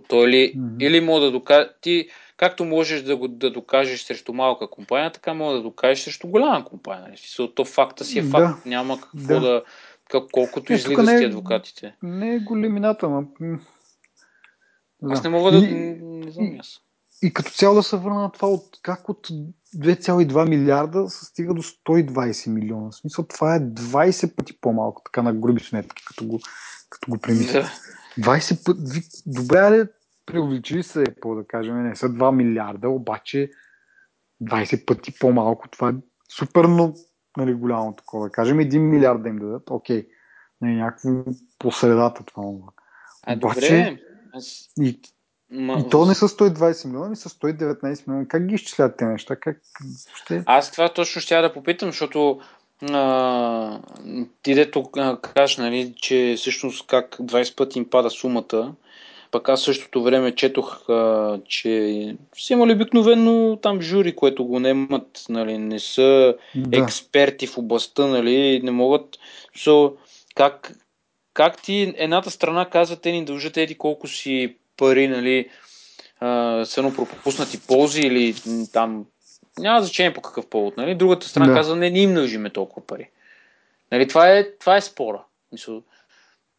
[0.08, 0.84] То или, mm-hmm.
[0.84, 5.34] или мога да докажеш, ти както можеш да го да докажеш срещу малка компания, така
[5.34, 7.08] мога да докажеш срещу голяма компания.
[7.08, 7.52] Нали?
[7.56, 8.64] То факта си е факт.
[8.64, 8.70] Да.
[8.70, 9.64] Няма какво да, да
[10.10, 11.96] как, колкото е, излиза с е- адвокатите.
[12.04, 13.24] Не е големината, ма...
[15.04, 15.58] Аз не мога да...
[15.58, 16.82] И, не знам аз.
[17.24, 19.28] И, и като цяло да се върна на това, от, как от
[19.76, 22.90] 2,2 милиарда се стига до 120 милиона.
[22.90, 26.40] В смисъл, това е 20 пъти по-малко, така на груби сметки, като го,
[26.90, 27.62] като го премисля.
[27.62, 27.72] Да.
[28.20, 29.08] 20 пъти.
[29.26, 29.88] Добре, да
[30.26, 33.52] преувеличили се, по да кажем, не са 2 милиарда, обаче
[34.44, 35.70] 20 пъти по-малко.
[35.70, 35.94] Това е
[36.30, 36.94] супер но,
[37.38, 38.26] нали, голямо такова.
[38.26, 40.08] Да кажем 1 милиард да им дадат, окей.
[40.62, 41.10] Не, някакво
[41.60, 42.44] по средата това.
[43.24, 44.00] А, обаче, добре.
[44.34, 44.70] Аз...
[44.82, 45.00] И,
[45.52, 45.84] Ма...
[45.86, 48.28] И то не са 120 милиона, са 119 милиона.
[48.28, 49.36] Как ги изчислят тези неща?
[49.36, 49.62] Как...
[50.16, 50.44] Ще...
[50.46, 52.42] Аз това точно ще да попитам, защото
[52.82, 53.80] а,
[54.44, 54.84] ти дето
[55.22, 58.74] кажеш, нали, че всъщност как 20 пъти им пада сумата,
[59.32, 65.26] пък аз същото време четох, а, че си имали обикновено там жури, което го немат,
[65.30, 66.80] нали, не са да.
[66.80, 69.20] експерти в областта, нали, не могат.
[69.58, 69.94] So,
[70.36, 70.74] как,
[71.34, 75.50] как ти едната страна казва, те ни дължат еди колко си пари, нали,
[76.66, 78.36] са пропуснати ползи или
[78.74, 79.06] там
[79.60, 80.78] няма значение по какъв повод.
[80.78, 80.96] Нали?
[80.96, 81.54] Другата страна да.
[81.54, 83.10] казва, не, не им дължиме толкова пари.
[83.92, 84.08] Нали?
[84.08, 85.24] Това, е, това е спора.
[85.52, 85.82] Мисъл,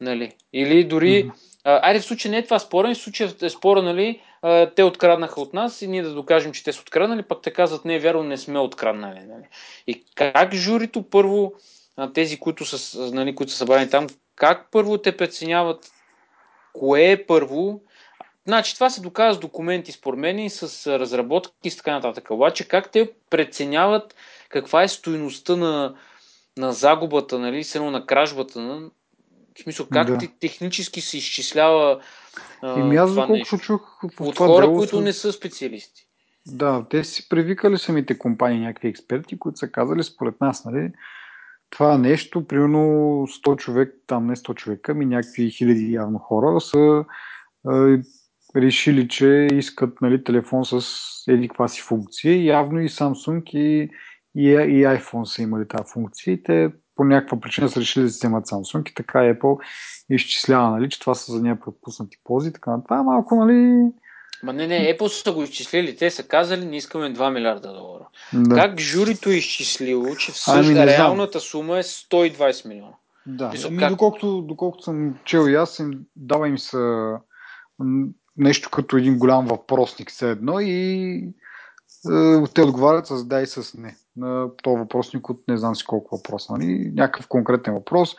[0.01, 0.33] нали?
[0.53, 1.33] Или дори, mm-hmm.
[1.65, 4.83] а, айде в случай не е това спора, в случай е спора, нали, а, те
[4.83, 7.95] откраднаха от нас и ние да докажем, че те са откраднали, пък те казват, не
[7.95, 9.21] е вярно, не сме откраднали.
[9.21, 9.45] Нали?
[9.87, 11.53] И как журито първо,
[12.15, 15.91] тези, които са, нали, които са събрани там, как първо те преценяват
[16.73, 17.81] кое е първо
[18.51, 22.31] Значи това се доказва с документи според мен и с разработки и с така нататък.
[22.31, 24.15] Обаче как те преценяват
[24.49, 25.95] каква е стоеността на,
[26.59, 28.91] на загубата, нали, сено на кражбата, на...
[29.59, 30.19] в смисъл как да.
[30.41, 32.01] технически се изчислява
[32.63, 33.59] а, Еми аз това нещо.
[33.59, 35.03] чух от хора, дело, които са...
[35.03, 36.07] не са специалисти.
[36.47, 40.93] Да, те си привикали самите компании някакви експерти, които са казали според нас, нали,
[41.71, 42.79] това нещо, примерно
[43.47, 47.05] 100 човек, там не 100 човека, ми някакви хиляди явно хора са
[48.57, 50.83] решили, че искат нали, телефон с
[51.29, 52.45] еди каква си функция.
[52.45, 53.91] Явно и Samsung и,
[54.37, 58.09] и, и iPhone са имали тази функция и те по някаква причина са решили да
[58.09, 59.59] вземат Samsung и така Apple
[60.11, 62.53] изчислява, нали, че това са за нея пропуснати ползи.
[62.53, 63.91] Така, е малко, нали...
[64.43, 65.97] Ма не, не, Apple са го изчислили.
[65.97, 68.09] Те са казали, не искаме 2 милиарда долара.
[68.33, 68.55] Да.
[68.55, 72.93] Как журито е изчислило, че всъщност ами, реалната сума е 120 милиона?
[73.27, 73.91] Да, Мисъл, ами, как...
[73.91, 77.13] доколкото, доколкото съм чел и аз, им, дава им са
[78.41, 81.13] нещо като един голям въпросник все едно и
[82.13, 85.85] е, те отговарят с да и с не на този въпросник от не знам си
[85.87, 86.53] колко въпроса.
[86.53, 86.93] Нали?
[86.95, 88.17] Някакъв конкретен въпрос.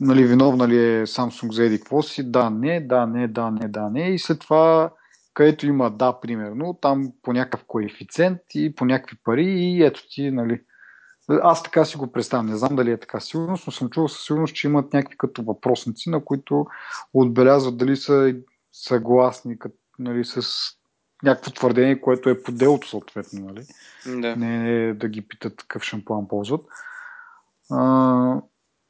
[0.00, 2.30] Нали, виновна ли е Samsung за еди какво си?
[2.30, 4.08] Да, не, да, не, да, не, да, не.
[4.08, 4.92] И след това,
[5.34, 10.30] където има да, примерно, там по някакъв коефициент и по някакви пари и ето ти,
[10.30, 10.60] нали.
[11.28, 12.46] Аз така си го представям.
[12.46, 15.42] Не знам дали е така сигурно, но съм чувал със сигурност, че имат някакви като
[15.42, 16.66] въпросници, на които
[17.14, 18.34] отбелязват дали са
[18.72, 20.42] съгласни като, нали, с
[21.22, 23.40] някакво твърдение, което е по делото съответно.
[23.40, 23.66] Нали?
[24.06, 24.36] Да.
[24.36, 26.66] Не е да ги питат какъв шампуан ползват.
[27.70, 28.40] А,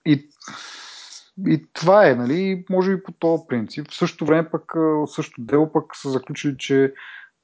[0.06, 0.28] и,
[1.46, 3.90] и това е, нали, може би по този принцип.
[3.90, 4.72] В същото време пък,
[5.06, 6.94] също дело пък са заключили, че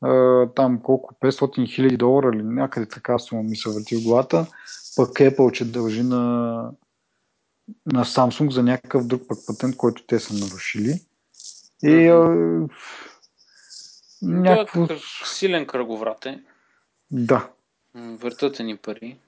[0.00, 4.46] а, там колко 500 хиляди долара или някъде така сума ми се върти в главата,
[4.96, 6.22] пък Apple, че дължи на,
[7.86, 11.00] на Samsung за някакъв друг пък патент, който те са нарушили.
[11.82, 12.70] И mm-hmm.
[14.22, 14.82] някакво...
[14.82, 16.42] Е силен кръговрат е.
[17.10, 17.48] Да.
[17.94, 19.18] Въртате ни пари.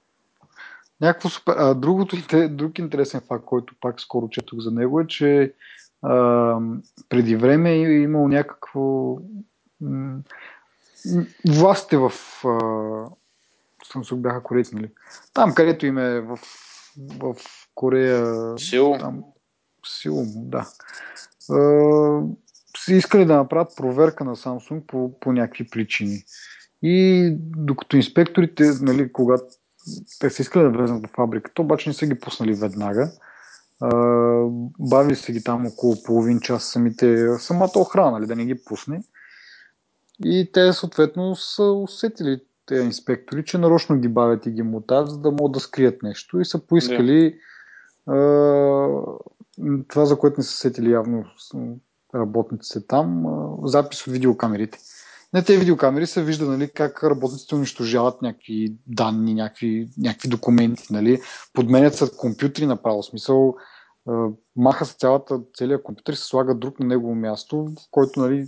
[1.01, 1.55] Някакво супер.
[1.59, 2.17] А, другото,
[2.49, 5.55] друг интересен факт, който пак скоро четох за него е, че
[6.03, 6.59] а,
[7.09, 9.17] преди време е имал някакво
[11.49, 12.13] властите в
[13.85, 14.91] Samsung бяха корейци, нали?
[15.35, 16.39] Там, където им е в,
[17.19, 17.37] в
[17.75, 18.55] Корея...
[18.59, 18.99] Сило.
[18.99, 19.25] Там,
[19.87, 20.69] Сило, да.
[21.51, 22.23] А,
[22.79, 26.25] си искали да направят проверка на Samsung по, по някакви причини.
[26.83, 29.45] И докато инспекторите, нали, когато
[30.21, 33.11] те са искали да влезнат в фабриката, обаче не са ги пуснали веднага.
[34.79, 39.03] бавили се ги там около половин час самите, самата охрана, нали, да не ги пусне.
[40.25, 45.19] И те съответно са усетили тези инспектори, че нарочно ги бавят и ги мутат, за
[45.19, 47.35] да могат да скрият нещо и са поискали
[48.09, 49.19] yeah.
[49.89, 51.25] Това, за което не са сетили явно
[52.15, 53.27] работниците там,
[53.65, 54.79] запис от видеокамерите.
[55.33, 61.21] На тези видеокамери се вижда нали, как работниците унищожават някакви данни, някакви, някакви документи, нали,
[61.53, 63.03] подменят се компютри направо.
[63.03, 63.55] Смисъл,
[64.57, 68.47] маха се цялата, целият компютър и се слага друг на негово място, в който нали,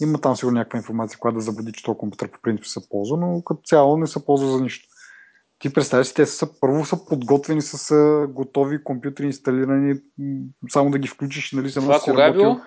[0.00, 3.16] има там сигурно някаква информация, която да забуди, че този компютър по принцип се ползва,
[3.16, 4.88] но като цяло не се ползва за нищо.
[5.62, 10.00] Ти представяш си, те са, първо са подготвени с готови компютри инсталирани,
[10.68, 12.60] само да ги включиш, нали, Това кога е било?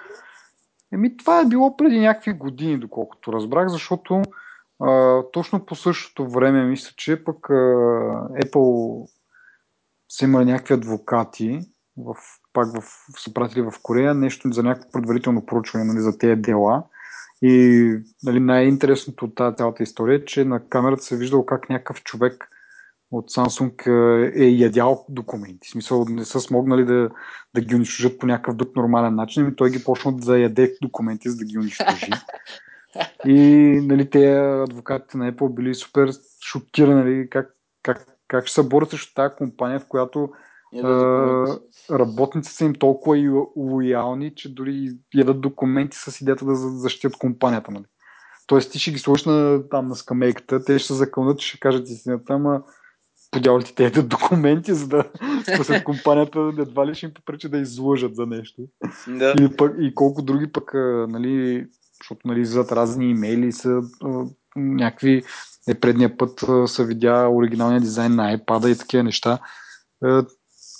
[0.93, 4.21] Еми, това е било преди някакви години, доколкото разбрах, защото
[4.83, 7.53] а, точно по същото време мисля, че пък а,
[8.43, 9.05] Apple
[10.09, 11.59] са имали някакви адвокати,
[11.97, 12.15] в,
[12.53, 12.83] пак в,
[13.19, 16.83] са пратили в Корея, нещо за някакво предварително проучване нали, за тези дела.
[17.41, 21.69] И нали, най-интересното от тази цялата история е, че на камерата се е виждал как
[21.69, 22.49] някакъв човек
[23.11, 23.87] от Samsung
[24.35, 25.67] е, е ядял документи.
[25.67, 27.09] В смисъл не са смогнали да,
[27.55, 31.29] да ги унищожат по някакъв друг нормален начин, и той ги почна да яде документи,
[31.29, 32.11] за да ги унищожи.
[33.25, 33.41] И
[33.83, 36.11] нали, те адвокатите на Apple били супер
[36.45, 40.29] шокирани нали, как, как, как ще се борят срещу тази компания, в която
[40.83, 41.57] а,
[41.91, 47.71] работниците са им толкова и лоялни, че дори ядат документи с идеята да защитят компанията.
[47.71, 47.85] Нали.
[48.47, 51.89] Тоест ти ще ги сложиш на, там на скамейката, те ще се закълнат, ще кажат
[51.89, 52.63] истината, ама
[53.35, 55.03] подявалите те документи, за да
[55.53, 58.61] спасят компанията, едва ли ще им попречи да излъжат за нещо.
[59.07, 59.35] Да.
[59.41, 60.71] И, пък, и колко други пък,
[61.09, 61.67] нали,
[62.01, 63.81] защото нали, зад разни имейли са
[64.55, 65.23] някакви,
[65.67, 69.39] е предния път са видя оригиналния дизайн на iPad и такива неща.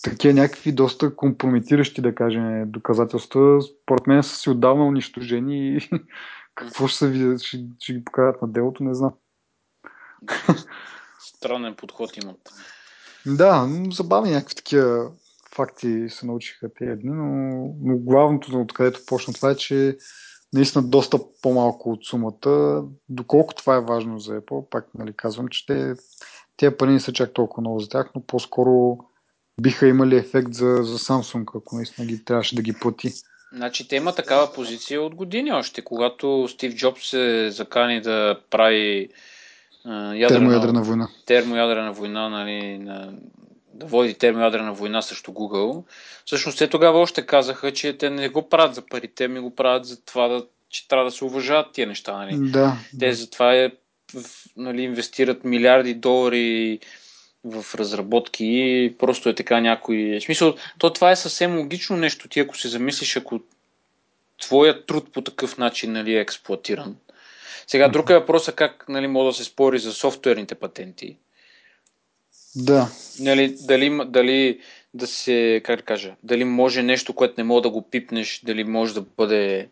[0.03, 5.89] Такива някакви доста компрометиращи, да кажем, доказателства, според мен са си отдавна унищожени и
[6.55, 9.13] какво ще се видят, ще, ще ги покажат на делото, не знам.
[11.25, 12.37] Странен подход имат.
[13.25, 15.11] Да, забавни някакви такива
[15.55, 17.25] факти се научиха тези дни, но,
[17.81, 19.97] но главното, откъдето почна това е, че
[20.53, 22.83] наистина доста по-малко от сумата.
[23.09, 25.93] Доколко това е важно за Apple, пак нали, казвам, че те,
[26.57, 28.97] тези пари не са чак толкова много за тях, но по-скоро
[29.61, 33.11] биха имали ефект за, за Samsung, ако наистина ги трябваше да ги плати.
[33.53, 39.09] Значи те има такава позиция от години още, когато Стив Джобс се закани да прави
[39.85, 41.09] ядрена, термоядрена война.
[41.25, 43.13] Термоядрена война, нали, на,
[43.73, 45.83] да води термоядрена война срещу Google.
[46.25, 49.55] Всъщност те тогава още казаха, че те не го правят за пари, те ми го
[49.55, 52.17] правят за това, да, че трябва да се уважават тия неща.
[52.17, 52.51] Нали.
[52.51, 52.77] Да.
[52.99, 53.71] Те затова е,
[54.57, 56.79] нали, инвестират милиарди долари
[57.43, 60.17] в разработки и просто е така някой...
[60.21, 62.29] В смисъл, то това е съвсем логично нещо.
[62.29, 63.39] Ти ако се замислиш, ако
[64.41, 66.95] твоят труд по такъв начин нали, е експлуатиран.
[67.67, 71.17] Сега, друг е въпросът как нали, мога да се спори за софтуерните патенти.
[72.55, 72.89] Да.
[73.19, 74.59] Нали, дали, дали
[74.93, 78.63] да се, как да кажа, дали може нещо, което не мога да го пипнеш, дали
[78.63, 79.69] може да бъде...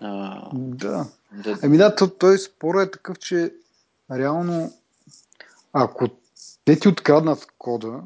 [0.00, 1.06] А, да.
[1.32, 1.58] да.
[1.62, 3.52] Еми да, той спор е такъв, че
[4.12, 4.72] реално
[5.72, 6.08] ако
[6.64, 8.00] те ти откраднат кода,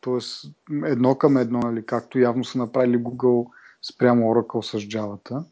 [0.00, 0.48] т.е.
[0.86, 3.46] едно към едно, нали, както явно са направили Google
[3.82, 5.44] спрямо Oracle с Java.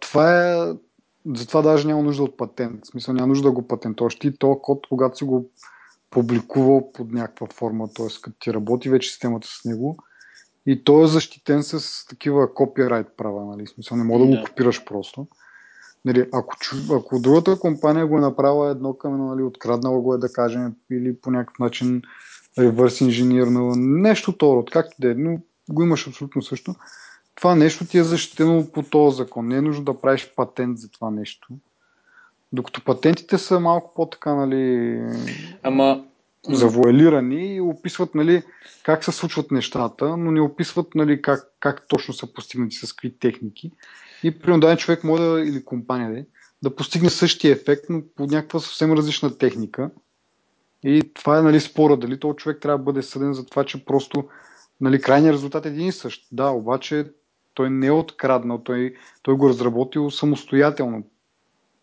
[0.00, 0.74] Това е
[1.34, 2.84] затова даже няма нужда от патент.
[2.84, 4.18] В смисъл няма нужда да го патентуваш.
[4.18, 5.50] Ти то код, когато си го
[6.10, 8.06] публикувал под някаква форма, т.е.
[8.22, 9.96] като ти работи вече системата с него,
[10.66, 13.66] и той е защитен с такива копирайт права, нали?
[13.66, 15.26] В смисъл не мога да, да го копираш просто.
[16.04, 16.54] Нали, ако,
[16.92, 20.74] ако другата компания го е направила едно към едно, нали, откраднала го е да кажем,
[20.90, 22.02] или по някакъв начин
[22.58, 25.38] ревърс инженерно, нещо второ, както да е, но
[25.70, 26.74] го имаш абсолютно също.
[27.36, 29.48] Това нещо ти е защитено по този закон.
[29.48, 31.48] Не е нужно да правиш патент за това нещо.
[32.52, 35.00] Докато патентите са малко по-така, нали,
[35.62, 36.04] Ама...
[36.48, 38.42] завуалирани и описват нали,
[38.82, 43.18] как се случват нещата, но не описват нали, как, как точно са постигнати с какви
[43.18, 43.72] техники.
[44.22, 46.24] И при даден човек може да, или компания да,
[46.62, 49.90] да постигне същия ефект, но по някаква съвсем различна техника.
[50.84, 53.84] И това е нали, спора, дали този човек трябва да бъде съден за това, че
[53.84, 54.28] просто
[54.80, 56.28] нали, крайният резултат е един и същ.
[56.32, 57.06] Да, обаче
[57.56, 61.04] той не е откраднал, той, той го разработил самостоятелно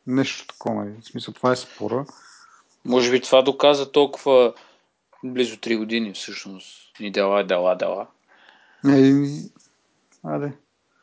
[0.08, 0.94] Нещо такова, нали?
[1.02, 2.06] В смисъл, това е спора.
[2.86, 4.54] Може би това доказа толкова
[5.24, 7.00] близо 3 години всъщност.
[7.00, 8.08] И дела, дела, дела.
[8.88, 9.12] Е,
[10.24, 10.52] аде.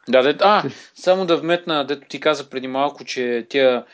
[0.09, 0.65] Да, де, а,
[0.95, 3.85] само да вметна, дето ти каза преди малко, че тя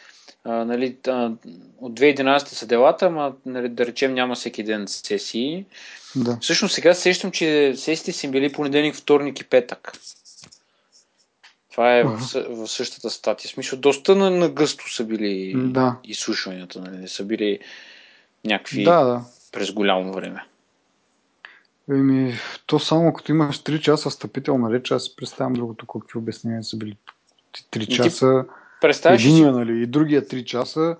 [0.44, 1.32] а, нали, а,
[1.78, 5.64] от 2011 са делата, ама нали, да речем няма всеки ден сесии.
[6.16, 6.38] Да.
[6.40, 9.92] Всъщност сега сещам, че сесиите си били понеделник, вторник и петък.
[11.76, 12.18] Това е в,
[12.48, 13.50] в същата статия.
[13.50, 15.96] Смисъл, доста на, на гъсто са били да.
[16.04, 16.80] изслушванията.
[16.80, 16.96] Нали?
[16.96, 17.58] Не са били
[18.44, 19.24] някакви да, да.
[19.52, 20.44] през голямо време.
[21.90, 22.34] Еми,
[22.66, 26.96] то само като имаш 3 часа встъпителна реч, аз представям другото какви обяснения са били.
[27.72, 28.44] 3 часа.
[29.04, 30.96] Единия, нали, и другия 3 часа.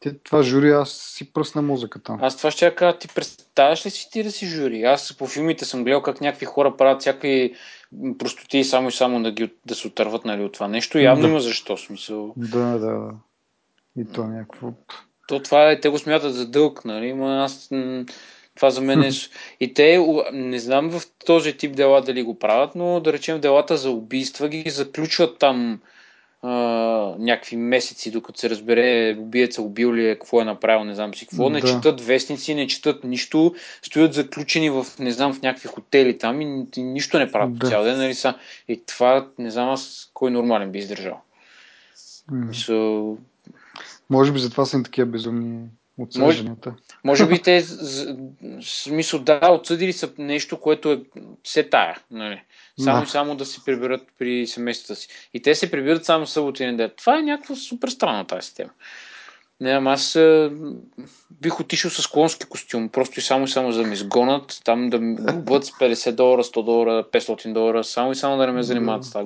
[0.00, 2.18] Те, това жури, аз си пръсна музиката.
[2.20, 4.82] Аз това ще кажа, ти представяш ли си ти да си жури?
[4.82, 7.54] Аз по филмите съм гледал как някакви хора правят всякакви
[8.18, 10.98] простоти само и само да, ги, да се отърват нали, от това нещо.
[10.98, 11.28] Явно да.
[11.28, 12.34] има защо смисъл.
[12.36, 13.10] Да, да, да.
[13.98, 14.72] И то някакво...
[15.28, 17.12] То това е, те го смятат за дълг, нали?
[17.12, 17.70] Ма аз
[18.56, 19.10] това за мен е...
[19.60, 23.76] И те, не знам в този тип дела дали го правят, но да речем делата
[23.76, 25.80] за убийства ги заключват там
[26.42, 26.50] а,
[27.18, 31.26] някакви месеци, докато се разбере убиеца убил ли е, какво е направил, не знам си
[31.26, 31.44] какво.
[31.44, 31.50] Да.
[31.50, 36.40] Не четат вестници, не четат нищо, стоят заключени в, не знам, в някакви хотели там
[36.40, 37.68] и, и нищо не правят да.
[37.68, 37.96] цял ден.
[37.96, 38.34] Нали, са.
[38.68, 41.20] И това, не знам аз кой нормален би издържал.
[42.32, 42.50] Mm.
[42.50, 43.16] So...
[44.10, 45.68] Може би затова са им такива безумни
[45.98, 46.70] отсъжданията.
[47.04, 47.64] Може, може би те,
[48.62, 51.00] смисъл, да, отсъдили са нещо, което е
[51.44, 51.98] се тая.
[52.10, 52.42] Нали?
[52.80, 53.10] Само да.
[53.10, 55.08] само да се приберат при семействата си.
[55.34, 56.90] И те се прибират само събота и неделя.
[56.96, 58.70] Това е някаква супер странна тази система.
[59.60, 60.52] Не, ама аз а,
[61.30, 64.90] бих отишъл с клонски костюм, просто и само и само за да ме изгонат, там
[64.90, 68.52] да ме губят с 50 долара, 100 долара, 500 долара, само и само да не
[68.52, 69.24] ме занимават с това.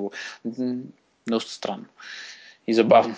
[1.27, 1.85] Доста странно
[2.67, 3.17] и забавно.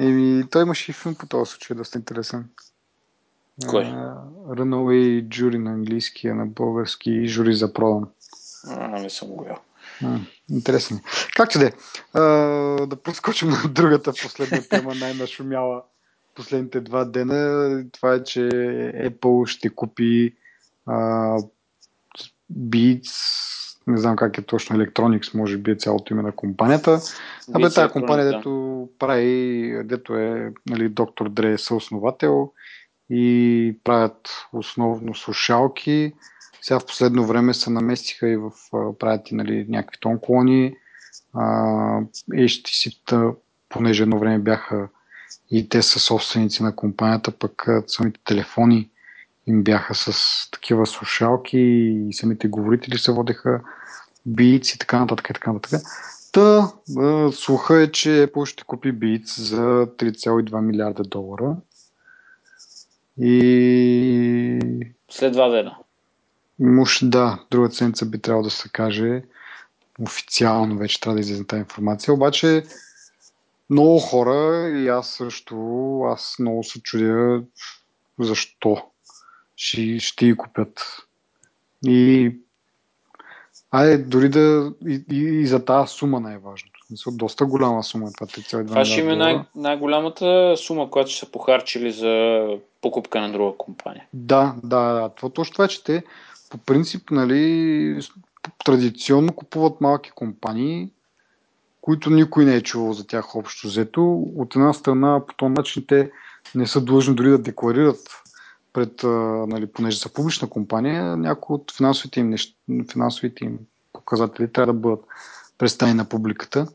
[0.00, 2.48] Еми, той имаше и филм по този случай, доста интересен.
[3.68, 3.84] Кой?
[4.48, 8.08] Runaway Jury на английски, а на български Жури за продан.
[8.68, 9.58] А, не съм го гледал.
[10.50, 11.00] Интересно.
[11.36, 11.72] Как че де?
[12.86, 15.82] Да проскочим на другата последна тема, най-нашумяла
[16.34, 17.84] последните два дена.
[17.92, 18.40] Това е, че
[19.10, 20.36] Apple ще купи
[20.86, 21.36] а,
[22.52, 23.49] Beats,
[23.90, 26.98] не знам как е точно, Electronics, може би е цялото име на компанията.
[27.54, 32.52] Абе, тази компания, дето прави, дето е нали, доктор Дре съосновател
[33.10, 36.12] и правят основно слушалки.
[36.62, 38.50] Сега в последно време се наместиха и в
[38.98, 40.76] правят и нали, някакви тон клони.
[42.32, 43.30] HTC-та,
[43.68, 44.88] понеже едно време бяха
[45.50, 48.90] и те са собственици на компанията, пък самите телефони
[49.50, 50.14] им бяха с
[50.50, 53.60] такива слушалки и самите говорители се водеха
[54.28, 55.80] Beats и така нататък и така нататък.
[56.32, 56.72] Та,
[57.32, 61.56] слуха е, че Apple ще купи Beats за 3,2 милиарда долара.
[63.18, 64.58] И...
[65.10, 65.76] След два дена.
[66.58, 69.22] Муж, да, друга седмица би трябвало да се каже
[70.02, 72.64] официално вече трябва да излезе тази информация, обаче
[73.70, 75.56] много хора и аз също,
[76.06, 77.42] аз много се чудя
[78.18, 78.89] защо
[79.60, 81.06] ще, ще ги купят.
[81.84, 82.32] И
[83.70, 86.80] Айде, дори да и, и, и за тази сума най-важното.
[86.90, 91.26] Мисля, доста голяма сума е това 3,2 Това ще има най- най-голямата сума, която ще
[91.26, 92.46] са похарчили за
[92.80, 94.04] покупка на друга компания.
[94.12, 95.08] Да, да, да.
[95.08, 96.04] Това точно това, е, че те
[96.50, 98.00] по принцип, нали,
[98.64, 100.88] традиционно купуват малки компании,
[101.80, 104.24] които никой не е чувал за тях общо взето.
[104.36, 106.10] От една страна, по този начин те
[106.54, 108.19] не са длъжни дори да декларират
[108.72, 109.02] пред,
[109.48, 112.56] нали, понеже са публична компания, някои от финансовите им, нещ...
[112.92, 113.58] финансовите им
[113.92, 115.04] показатели трябва да бъдат
[115.58, 116.66] представени на публиката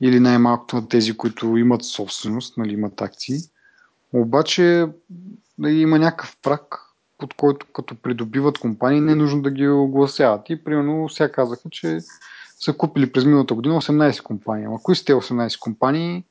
[0.00, 3.38] или най-малкото на тези, които имат собственост, нали, имат акции.
[4.12, 4.86] Обаче
[5.58, 6.78] нали, има някакъв прак,
[7.18, 10.50] под който като придобиват компании, не е нужно да ги огласяват.
[10.50, 11.98] И примерно сега казаха, че
[12.60, 14.64] са купили през миналата година 18 компании.
[14.64, 16.24] Ама кои са те 18 компании?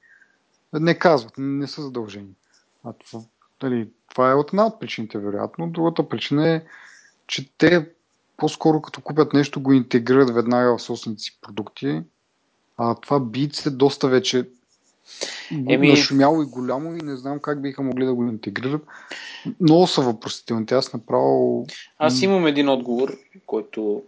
[0.73, 2.33] Не казват, не са задължени.
[2.83, 3.19] А това,
[3.63, 5.69] нали, това е от една от причините, вероятно.
[5.69, 6.61] Другата причина е,
[7.27, 7.89] че те
[8.37, 12.01] по-скоро като купят нещо, го интегрират веднага в собствените си продукти.
[12.77, 14.47] А това Beats е доста вече
[15.69, 15.89] Еми...
[15.89, 18.81] нашумяло и голямо и не знам как биха могли да го интегрират.
[19.59, 20.75] Много са въпросителните.
[20.75, 21.65] Аз направо...
[21.97, 24.03] Аз имам един отговор, който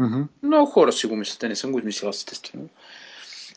[0.00, 0.24] mm-hmm.
[0.42, 1.42] много хора си го мислят.
[1.42, 2.68] Не съм го измислил естествено.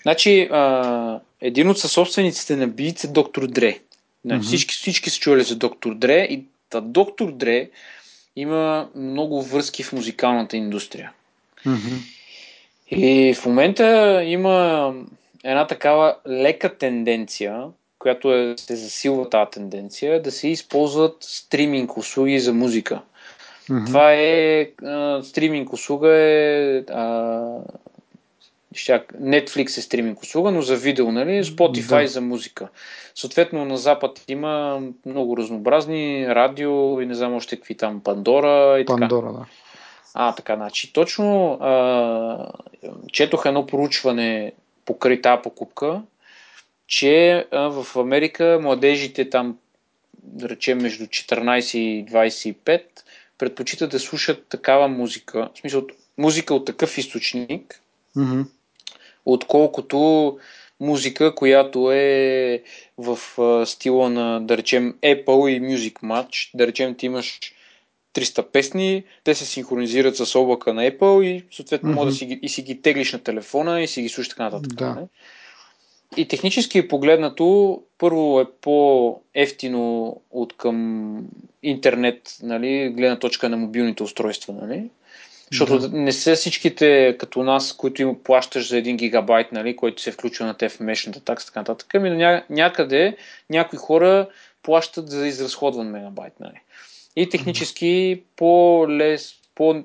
[0.02, 3.80] Значи, а, един от съсобствениците на Beats е доктор Дре.
[4.28, 4.42] Mm-hmm.
[4.42, 7.70] Всички, всички са чували за доктор Дре и та доктор Дре
[8.36, 11.12] има много връзки в музикалната индустрия.
[11.66, 12.18] Mm-hmm.
[12.92, 14.94] И в момента има
[15.44, 17.64] една такава лека тенденция,
[18.00, 23.02] която е, се засилва тази тенденция, да се използват стриминг услуги за музика.
[23.70, 23.86] Mm-hmm.
[23.86, 27.42] Това е а, стриминг услуга е а,
[28.74, 31.44] Netflix е стриминг услуга, но за видео, нали?
[31.44, 32.08] Spotify да.
[32.08, 32.68] за музика.
[33.16, 38.86] Съответно на Запад има много разнообразни радио и не знам още какви там Пандора и
[38.86, 39.40] Пандора, така.
[39.40, 39.46] да.
[40.14, 40.94] А, така, значи.
[40.94, 42.52] Точно а,
[43.12, 44.54] четох едно проучване
[44.86, 46.02] покрай тази покупка,
[46.88, 49.58] че а, в Америка младежите там,
[50.24, 52.82] да речем, между 14 и 25,
[53.38, 55.84] предпочитат да слушат такава музика, в смисъл
[56.18, 57.82] музика от такъв източник,
[58.18, 58.46] mm-hmm.
[59.26, 60.38] Отколкото
[60.80, 62.64] музика, която е
[62.98, 66.50] в а, стила на, да речем, Apple и Music Match.
[66.54, 67.40] Да речем, ти имаш
[68.14, 71.96] 300 песни, те се синхронизират с облака на Apple и съответно mm-hmm.
[71.96, 74.44] може да си ги, и си ги теглиш на телефона и си ги слушаш така
[74.44, 74.74] нататък.
[74.74, 74.96] Да.
[74.96, 75.02] Не?
[76.18, 81.18] И технически погледнато, първо е по-ефтино от към
[81.64, 84.90] интернет, нали, гледна точка на мобилните устройства, нали?
[85.52, 85.98] Защото да.
[85.98, 90.46] не са всичките като нас, които им плащаш за 1 гигабайт, нали, който се включва
[90.46, 91.96] на те в мешната такса, така нататък.
[91.96, 93.18] Ами ня, някъде
[93.50, 94.30] някои хора
[94.64, 96.34] плащат за изразходван мегабайт.
[96.40, 96.62] Нали.
[97.16, 99.84] И технически по-лес, по...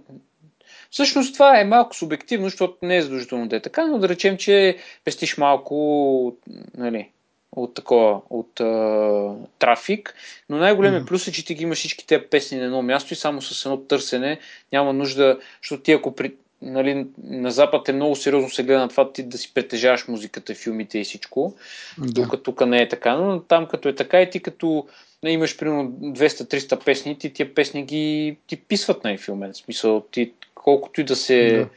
[0.91, 4.37] Всъщност това е малко субективно, защото не е задължително да е така, но да речем,
[4.37, 6.37] че пестиш малко
[6.77, 7.09] нали,
[7.57, 10.15] от такова, от а, трафик,
[10.49, 11.09] но най-големият mm-hmm.
[11.09, 13.67] плюс е, че ти ги имаш всички тези песни на едно място и само с
[13.67, 14.39] едно търсене
[14.73, 16.33] няма нужда, защото ти ако при,
[16.63, 20.55] нали, на Запад е много сериозно се гледа на това ти да си притежаваш музиката,
[20.55, 21.55] филмите и всичко,
[21.99, 22.13] да.
[22.13, 24.87] докато тук не е така, но там като е така и ти като
[25.23, 29.53] не, имаш примерно 200-300 песни, ти тия песни ги ти писват на филмен.
[29.53, 31.69] В смисъл, ти колкото и да се да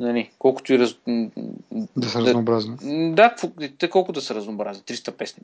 [0.00, 0.96] Нали, колкото и раз...
[1.96, 2.76] Да са разнообразни.
[3.14, 3.34] Да,
[3.78, 4.82] те колко да са разнообразни.
[4.82, 5.42] 300 песни.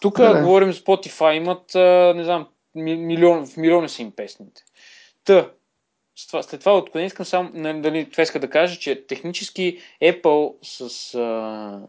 [0.00, 0.40] Тук да, да.
[0.40, 1.74] говорим Spotify, имат,
[2.16, 4.62] не знам, милион, в милиони са им песните.
[5.24, 5.50] Та,
[6.42, 11.14] след това откъде искам само, нали, дали, това иска да кажа, че технически Apple с
[11.14, 11.80] а,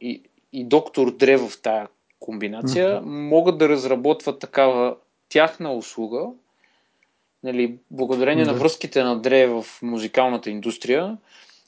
[0.00, 1.88] и, и доктор Дре в тая
[2.20, 3.04] комбинация mm-hmm.
[3.04, 4.96] могат да разработват такава
[5.28, 6.26] тяхна услуга,
[7.42, 8.52] нали, благодарение да.
[8.52, 11.16] на връзките на Дре в музикалната индустрия,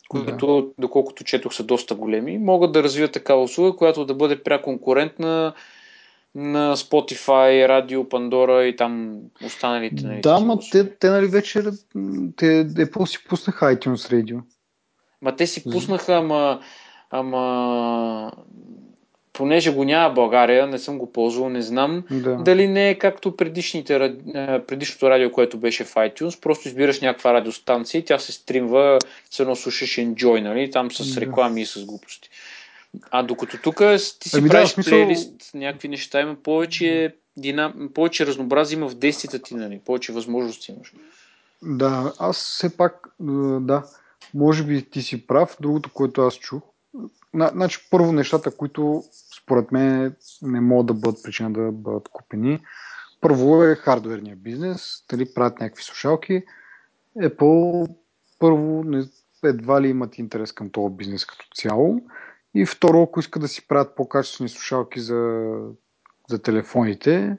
[0.09, 0.69] които, да.
[0.79, 5.55] доколкото четох, са доста големи, могат да развият такава услуга, която да бъде пря конкурентна
[6.35, 10.07] на Spotify, Радио, Пандора и там останалите.
[10.07, 11.63] Нали, да, ма те, те, нали вече
[12.37, 14.41] те, Apple си пуснаха iTunes Radio.
[15.23, 16.61] Ма те си пуснаха, ама,
[17.11, 18.33] ама
[19.33, 22.37] понеже го няма в България, не съм го ползвал, не знам да.
[22.37, 24.17] дали не е както предишните,
[24.67, 28.99] предишното радио, което беше в iTunes, просто избираш някаква радиостанция и тя се стримва,
[29.31, 31.61] с едно слушаш Enjoy, нали, там с реклами да.
[31.61, 32.29] и с глупости.
[33.11, 33.83] А докато тук
[34.21, 34.91] ти си ами правиш да, смисъл...
[34.91, 37.91] плейлист, някакви неща, има повече, динам...
[37.95, 40.93] повече разнообразие има в действията ти, нали, повече възможности имаш.
[41.63, 43.09] Да, аз все пак,
[43.61, 43.85] да,
[44.35, 45.57] може би ти си прав.
[45.61, 46.63] Другото, което аз чух,
[47.35, 49.03] Значи, първо нещата, които
[49.43, 52.61] според мен не могат да бъдат причина да бъдат купени.
[53.21, 56.43] Първо е хардверния бизнес, дали правят някакви слушалки.
[57.19, 57.89] Apple
[58.39, 59.05] първо не,
[59.45, 62.01] едва ли имат интерес към този бизнес като цяло.
[62.55, 65.53] И второ, ако искат да си правят по-качествени слушалки за,
[66.31, 67.39] за телефоните,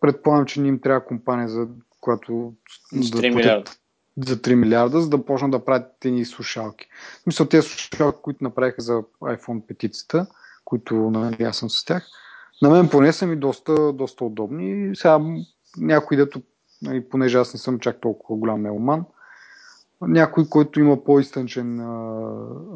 [0.00, 1.68] предполагам, че не им трябва компания, за
[2.00, 2.52] която
[2.92, 3.78] да платят,
[4.16, 6.86] за 3 милиарда, за да почнат да правят тези слушалки.
[7.26, 10.26] Мисля, тези слушалки, които направиха за iPhone 5,
[10.64, 12.06] които нали, аз съм с тях,
[12.62, 14.96] на мен поне са ми доста, доста удобни.
[14.96, 15.20] Сега
[15.76, 16.42] някой, дето,
[16.82, 19.04] нали, понеже аз не съм чак толкова голям меломан,
[20.00, 21.76] някой, който има по-изтънчен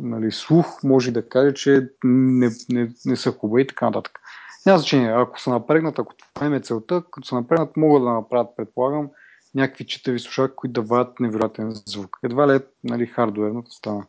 [0.02, 4.18] нали, слух, може да каже, че не, не, не са хубави и така нататък.
[4.66, 8.56] Няма значение, ако са напрегнат, ако това е целта, като са напрегнат, могат да направят,
[8.56, 9.08] предполагам,
[9.56, 12.18] някакви читави слушалки, които да вадят невероятен звук.
[12.22, 14.06] Едва ли е нали, хардуерната стана.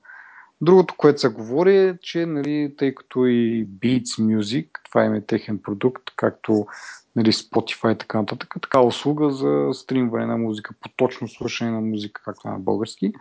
[0.61, 5.21] Другото, което се говори е, че нали, тъй като и Beats Music, това им е
[5.21, 6.67] техен продукт, както
[7.15, 11.81] нали, Spotify и така нататък, така услуга за стримване на музика, по точно слушане на
[11.81, 13.13] музика, както на български.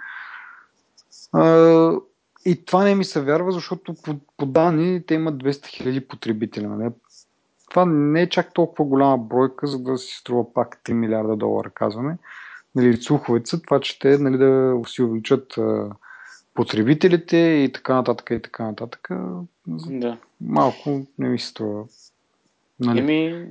[2.45, 5.51] И това не ми се вярва, защото по, по данни те имат 200
[5.85, 6.66] 000 потребители.
[6.66, 6.91] Нали?
[7.77, 11.70] Това не е чак толкова голяма бройка, за да си струва пак 3 милиарда долара,
[11.70, 12.18] казваме.
[12.74, 15.91] Нали, слуховете са това, че те нали, да си увеличат а,
[16.55, 19.09] потребителите и така нататък и така нататък.
[19.66, 20.18] Да.
[20.41, 21.85] Малко не ми се струва.
[22.81, 22.99] Нали?
[22.99, 23.49] Еми...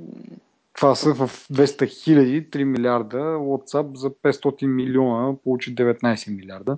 [0.73, 6.77] Това са в 200 хиляди, 3 милиарда, WhatsApp за 500 милиона получи 19 милиарда.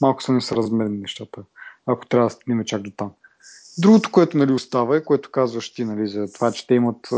[0.00, 1.42] Малко са несъразмерни нещата.
[1.86, 3.10] ако трябва да стигнем чак до там.
[3.78, 7.08] Другото, което нали, остава е, което казваш ти нали, за това, че те имат...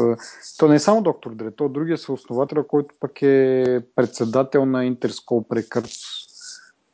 [0.58, 5.48] То не е само доктор Дре, то другия съосновател, който пък е председател на Interscope
[5.48, 6.28] Records.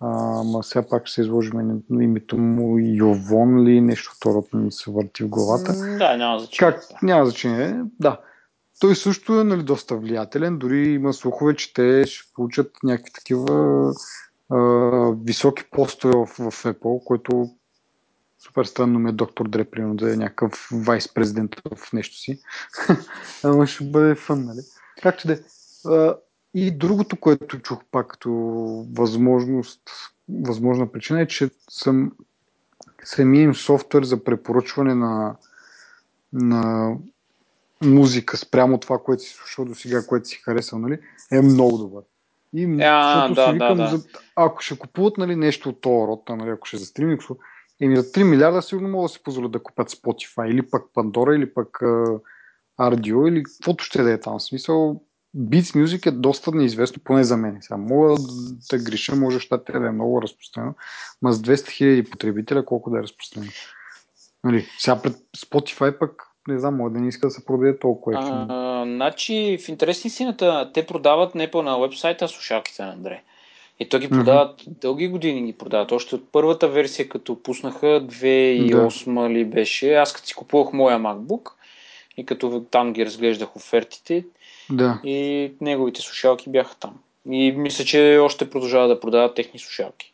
[0.00, 5.24] Ама сега пак ще се изложим името му Йовон ли, нещо второто ми се върти
[5.24, 5.72] в главата.
[5.72, 6.72] Да, няма значение.
[6.72, 7.02] Как?
[7.02, 8.20] Няма значение, да.
[8.80, 13.92] Той също е нали, доста влиятелен, дори има слухове, че те ще получат някакви такива
[14.50, 14.58] а,
[15.24, 17.50] високи постове в, в Apple, което
[18.38, 22.40] супер странно ми е доктор Дре, примерно, да е някакъв вайс-президент в нещо си.
[23.42, 24.60] Ама ще бъде фън, нали?
[25.02, 25.38] Както да е.
[26.54, 28.30] И другото, което чух пак като
[28.92, 29.82] възможност,
[30.28, 32.12] възможна причина е, че съм
[33.04, 35.36] самия им софтуер за препоръчване на,
[36.32, 36.92] на
[37.84, 40.98] музика спрямо това, което си слушал до сега, което си харесал, нали,
[41.32, 42.02] е много добър.
[42.54, 43.96] И а, да, си викам, да, да.
[43.96, 44.04] За,
[44.36, 47.22] ако ще купуват нали, нещо от този род, нали, ако ще за стриминг,
[47.80, 51.36] еми за 3 милиарда сигурно могат да си позволят да купят Spotify или пък Pandora
[51.36, 51.78] или пък
[52.80, 54.38] RDO или каквото ще да е там.
[54.38, 55.02] В смисъл,
[55.36, 57.58] Beats Music е доста неизвестно, поне за мен.
[57.60, 58.16] Сега мога
[58.70, 60.74] да греша, може щатите да е много разпространено,
[61.22, 63.52] но с 200 000 потребителя колко да е разпространено.
[64.44, 68.18] Нали, сега пред Spotify пък не знам, може да не иска да се продаде толкова.
[68.20, 73.22] А, значи, в интересни сината, те продават не по на вебсайта слушалките на Андре.
[73.80, 74.80] И то ги продават, mm-hmm.
[74.80, 75.92] дълги години ги продават.
[75.92, 79.30] Още от първата версия, като пуснаха, 2008 да.
[79.30, 81.50] ли беше, аз като си купувах моя MacBook
[82.16, 84.24] и като там ги разглеждах офертите,
[84.70, 85.00] да.
[85.04, 86.94] И неговите слушалки бяха там.
[87.30, 90.12] И мисля, че още продължава да продават техни слушалки.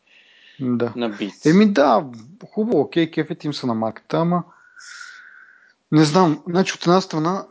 [0.61, 0.93] Да.
[0.97, 1.47] На бит.
[1.47, 2.07] Еми да,
[2.53, 4.45] хубаво, окей, кефет им са на марката, ама
[5.93, 7.47] не знам, значи от една страна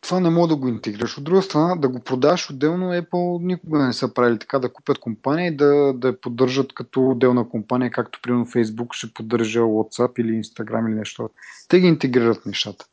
[0.00, 3.86] това не мога да го интегрираш, от друга страна да го продаш отделно Apple никога
[3.86, 7.90] не са правили така, да купят компания и да, да я поддържат като отделна компания,
[7.90, 11.30] както примерно Facebook ще поддържа WhatsApp или Instagram или нещо.
[11.68, 12.86] Те ги интегрират нещата.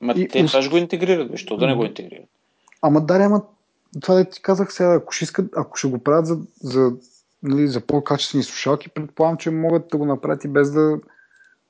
[0.00, 2.28] Ма и, те това ще го интегрират, защо да не го интегрират?
[2.82, 3.42] Ама да, ама
[4.00, 6.92] това да ти казах сега, ако ще, искат, ако ще го правят за, за,
[7.42, 10.98] нали, за по-качествени слушалки, предполагам, че могат да го направят и без да,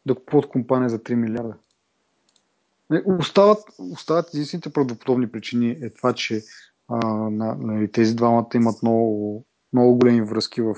[0.06, 1.54] да купуват компания за 3 милиарда.
[3.18, 6.42] Остават, остават единствените правдоподобни причини е това, че
[6.88, 10.74] а, на, нали, тези двамата имат много, много големи връзки в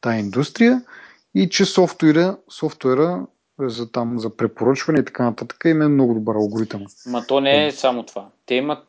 [0.00, 0.82] тази индустрия
[1.34, 3.26] и че софтуера, софтуера
[3.58, 6.86] за, там, за препоръчване и така нататък има много добър алгоритъм.
[7.06, 8.28] Ма то не е само това.
[8.46, 8.84] Те имат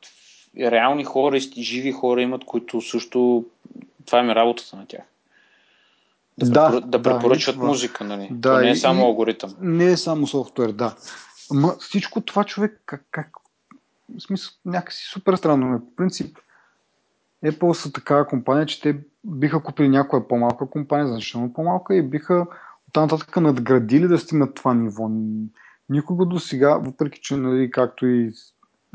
[0.57, 3.45] реални хора живи хора имат, които също
[4.05, 5.01] това е работата на тях.
[6.37, 6.87] Да, да, препор...
[6.87, 8.29] да препоръчват да, музика, нали?
[8.31, 9.55] Да, То не е само алгоритъм.
[9.61, 10.95] Не е само софтуер, да.
[11.53, 13.29] Ма всичко това човек, как, как
[14.15, 15.79] в смисъл, някакси супер странно.
[15.79, 16.37] По принцип,
[17.45, 22.45] Apple са такава компания, че те биха купили някоя по-малка компания, значително по-малка и биха
[22.87, 25.09] оттам нататък надградили да стигнат това ниво.
[25.89, 28.31] Никога до сега, въпреки че, нали, както и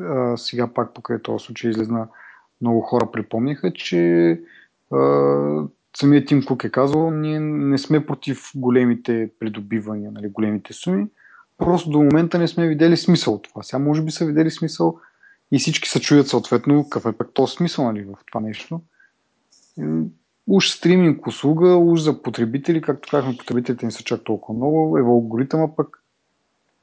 [0.01, 2.09] а, сега пак покрай този случай излезна
[2.61, 4.31] много хора припомниха, че
[4.93, 4.99] а,
[5.97, 11.07] самият Тим Кук е казал, ние не сме против големите придобивания, нали, големите суми,
[11.59, 13.63] просто до момента не сме видели смисъл от това.
[13.63, 14.99] Сега може би са видели смисъл
[15.53, 18.81] и всички се чуят съответно какъв е пък този смисъл нали, в това нещо.
[20.47, 25.01] Уж стриминг услуга, уж за потребители, както казахме, потребителите не са чак толкова много, е
[25.01, 26.03] алгоритъма пък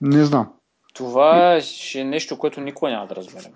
[0.01, 0.51] не знам.
[0.93, 3.51] Това ще е нещо, което никога няма да разберем.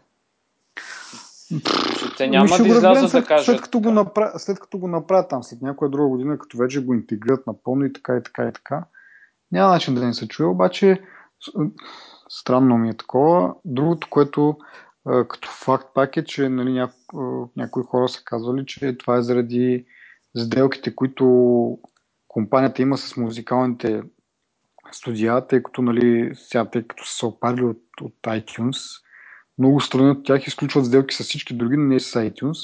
[2.17, 3.45] Те няма да излязат да кажат.
[3.45, 6.83] След като, го направят, след като го направят там, след някоя друга година, като вече
[6.83, 8.83] го интегрират напълно и така и така и така,
[9.51, 11.01] няма начин да не се чуе, обаче
[12.29, 13.53] странно ми е такова.
[13.65, 14.57] Другото, което
[15.03, 19.85] като факт пак е, че нали, няко, някои хора са казвали, че това е заради
[20.37, 21.77] сделките, които
[22.27, 24.03] компанията има с музикалните
[24.91, 28.77] студия, тъй като, нали, сега, тъй като са се опарили от, от iTunes,
[29.57, 32.57] много страни от тях изключват сделки с всички други, но не с iTunes.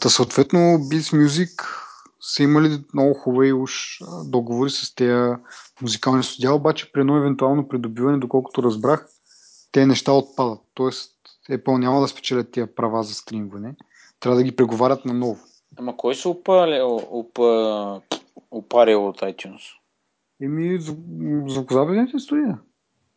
[0.00, 1.64] Та съответно Beats Music
[2.20, 5.36] са имали много хубави уж договори с тези
[5.82, 9.08] музикални студия, обаче при едно евентуално придобиване, доколкото разбрах,
[9.72, 10.60] те неща отпадат.
[10.74, 11.12] Тоест
[11.50, 13.76] Apple няма да спечелят тия права за стримване.
[14.20, 15.38] Трябва да ги преговарят наново.
[15.76, 16.96] Ама кой се опарил,
[18.50, 19.60] опарил от iTunes?
[20.42, 20.78] Еми,
[21.46, 22.58] звукозаписните студия.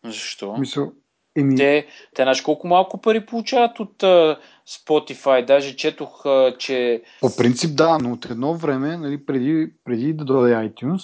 [0.06, 0.58] Защо?
[0.58, 0.92] Мисъл,
[1.36, 1.56] еми...
[1.56, 4.38] Те, те знаеш колко малко пари получават от uh,
[4.70, 5.46] Spotify.
[5.46, 7.04] Даже четох, uh, че...
[7.22, 11.02] По принцип да, но от едно време, нали, преди, преди да дойде iTunes,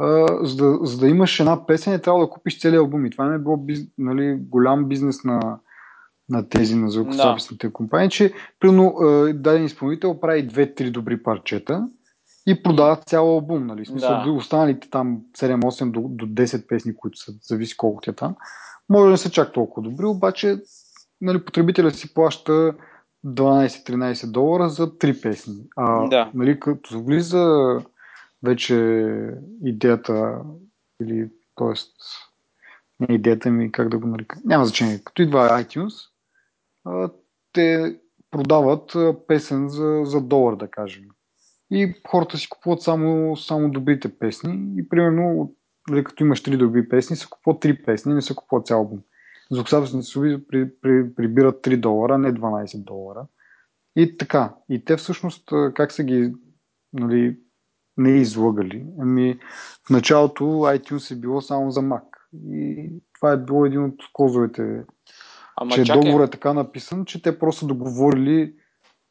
[0.00, 3.10] uh, за, да, за да имаш една песен, е трябва да купиш цели албуми.
[3.10, 5.58] Това не е било биз, нали, голям бизнес на,
[6.28, 7.72] на тези на звукозаписните да.
[7.72, 8.94] компании, че примерно
[9.34, 11.88] даден изпълнител прави две-три добри парчета
[12.46, 13.86] и продават цял албум, нали?
[13.86, 14.30] Смисъл, да.
[14.30, 18.36] останалите там 7-8 до, до 10 песни, които са, зависи колко ти е там,
[18.88, 20.56] може да не са чак толкова добри, обаче
[21.20, 22.74] нали, потребителя си плаща
[23.26, 25.54] 12-13 долара за 3 песни.
[25.76, 26.30] А, да.
[26.34, 27.80] нали, като влиза
[28.42, 28.74] вече
[29.64, 30.40] идеята
[31.02, 31.74] или т.е.
[33.00, 35.00] не идеята ми, как да го нарека, няма значение.
[35.04, 35.94] Като идва iTunes,
[37.52, 37.96] те
[38.30, 41.04] продават песен за, за долар, да кажем.
[41.70, 44.72] И хората си купуват само, само добрите песни.
[44.76, 45.54] И примерно,
[45.90, 49.00] нали, като имаш три добри песни, се купуват три песни, не се купуват цял албум.
[49.50, 53.26] Звукозаписните студии при, при, прибират 3 долара, не 12 долара.
[53.96, 54.54] И така.
[54.68, 56.34] И те всъщност как са ги
[56.92, 57.38] нали,
[57.96, 58.86] не излагали?
[59.00, 59.38] Ами,
[59.86, 62.04] в началото iTunes е било само за Mac.
[62.50, 64.84] И това е било един от козовете,
[65.56, 66.02] Ама че чакай.
[66.02, 68.54] договор е така написан, че те просто договорили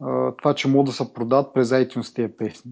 [0.01, 2.71] а, това, че могат да се продават през iTunes тези песни.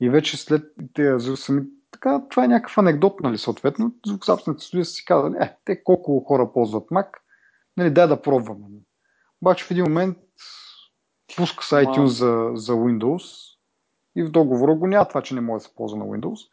[0.00, 0.64] И вече след
[0.94, 1.62] тези сами,
[1.92, 3.94] така, това е някакъв анекдот, нали, съответно.
[4.06, 7.08] Звукозаписните студии са си казали, е, те колко хора ползват Mac,
[7.76, 8.66] нали, дай да пробваме.
[9.42, 10.18] Обаче в един момент
[11.36, 13.52] пуска с iTunes за, за Windows
[14.16, 16.48] и в договора го няма това, че не може да се ползва на Windows.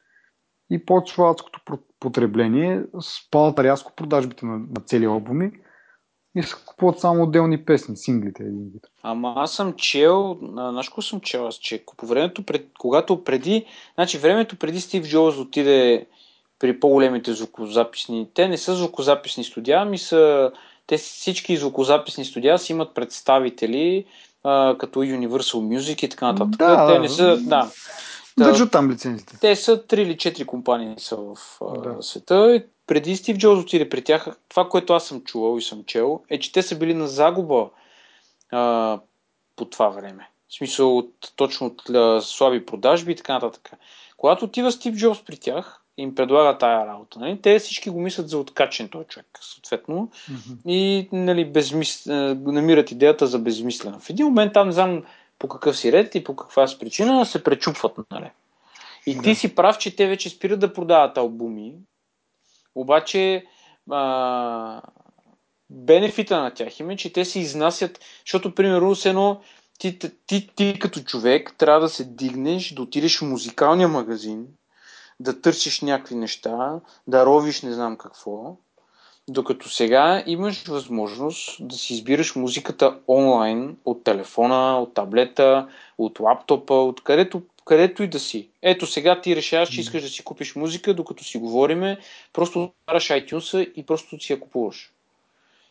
[0.69, 5.51] И почва адското потребление, спадат рязко продажбите на, на цели албуми
[6.35, 8.87] и се купуват само отделни песни, синглите един вид.
[9.03, 13.65] Ама аз съм чел, знаеш какво съм чел аз, че по времето, пред, когато преди,
[13.95, 16.05] значи времето преди Стив Джобс отиде
[16.59, 20.51] при по-големите звукозаписни, те не са звукозаписни студия, ами са,
[20.87, 24.05] те всички звукозаписни студия си имат представители,
[24.43, 26.57] а, като Universal Music и така нататък.
[26.57, 27.71] Да, те не са, да.
[28.37, 29.37] Държат там лицензите.
[29.41, 31.35] Те са 3 или 4 компании са в
[31.83, 31.97] да.
[32.01, 32.55] света.
[32.55, 36.21] И преди Стив Джобс отиде при тях, това, което аз съм чувал и съм чел,
[36.29, 37.69] е, че те са били на загуба
[38.51, 38.99] а,
[39.55, 40.29] по това време.
[40.47, 43.71] В смисъл от, точно от а, слаби продажби и така нататък.
[44.17, 47.19] Когато отива Стив Джобс при тях, им предлага тая работа.
[47.19, 47.41] Нали?
[47.41, 50.09] Те всички го мислят за откачен този човек, съответно.
[50.31, 50.69] Mm-hmm.
[50.69, 52.05] И нали, безмис...
[52.05, 53.99] намират идеята за безмислена.
[53.99, 55.03] В един момент там не знам
[55.39, 57.97] по какъв си ред и по каква си причина се пречупват.
[58.11, 58.31] Нали?
[59.05, 59.21] И да.
[59.21, 61.73] ти си прав, че те вече спират да продават албуми,
[62.81, 63.45] обаче
[63.91, 64.81] а,
[65.69, 69.41] бенефита на тях им е, че те се изнасят, защото примерно с едно
[69.79, 74.47] ти, ти, ти, ти като човек трябва да се дигнеш, да отидеш в музикалния магазин,
[75.19, 78.57] да търсиш някакви неща, да ровиш не знам какво,
[79.29, 85.67] докато сега имаш възможност да си избираш музиката онлайн от телефона, от таблета,
[85.97, 88.49] от лаптопа, от където, където и да си.
[88.61, 91.97] Ето сега ти решаваш, че искаш да си купиш музика, докато си говориме,
[92.33, 94.93] просто отваряш iTunes и просто си я купуваш.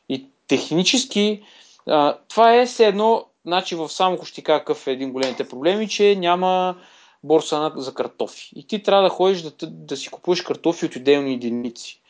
[0.08, 1.42] И технически
[1.86, 5.88] а, това е все едно, значи в Самко ще кажа какъв е един големите проблеми,
[5.88, 6.76] че няма
[7.22, 8.50] борса за картофи.
[8.56, 12.00] И ти трябва да ходиш да, да си купуваш картофи от отделни единици.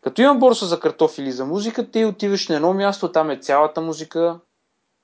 [0.00, 3.36] Като има борса за картофи или за музика, ти отиваш на едно място, там е
[3.36, 4.40] цялата музика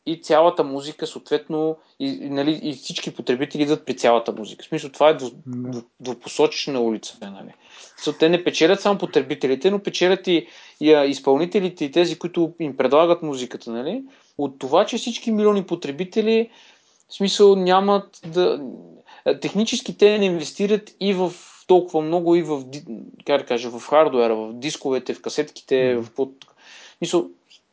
[0.07, 4.65] и цялата музика, съответно, и, нали, и всички потребители идват при цялата музика.
[4.65, 5.19] В смисъл, това е
[6.01, 7.19] двупосочна улица.
[7.21, 7.53] Нали.
[7.99, 10.47] So, те не печелят само потребителите, но печелят и,
[10.81, 13.71] и изпълнителите и тези, които им предлагат музиката.
[13.71, 14.03] Нали.
[14.39, 16.51] От това, че всички милиони потребители
[17.09, 18.61] в смисъл нямат да...
[19.41, 21.33] Технически те не инвестират и в
[21.67, 22.65] толкова много и в,
[23.27, 26.01] как да кажа, в хардуера, в дисковете, в касетките, mm.
[26.01, 26.33] в под...
[27.01, 27.25] Мисля,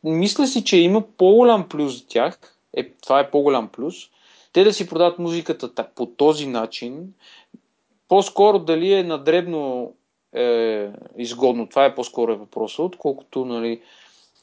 [0.04, 2.38] мисля си, че има по-голям плюс за тях,
[2.76, 3.94] е, това е по-голям плюс,
[4.52, 7.12] те да си продават музиката по този начин,
[8.08, 9.92] по-скоро дали е надребно
[10.32, 13.80] е, изгодно, това е по-скоро е въпросът, отколкото, нали,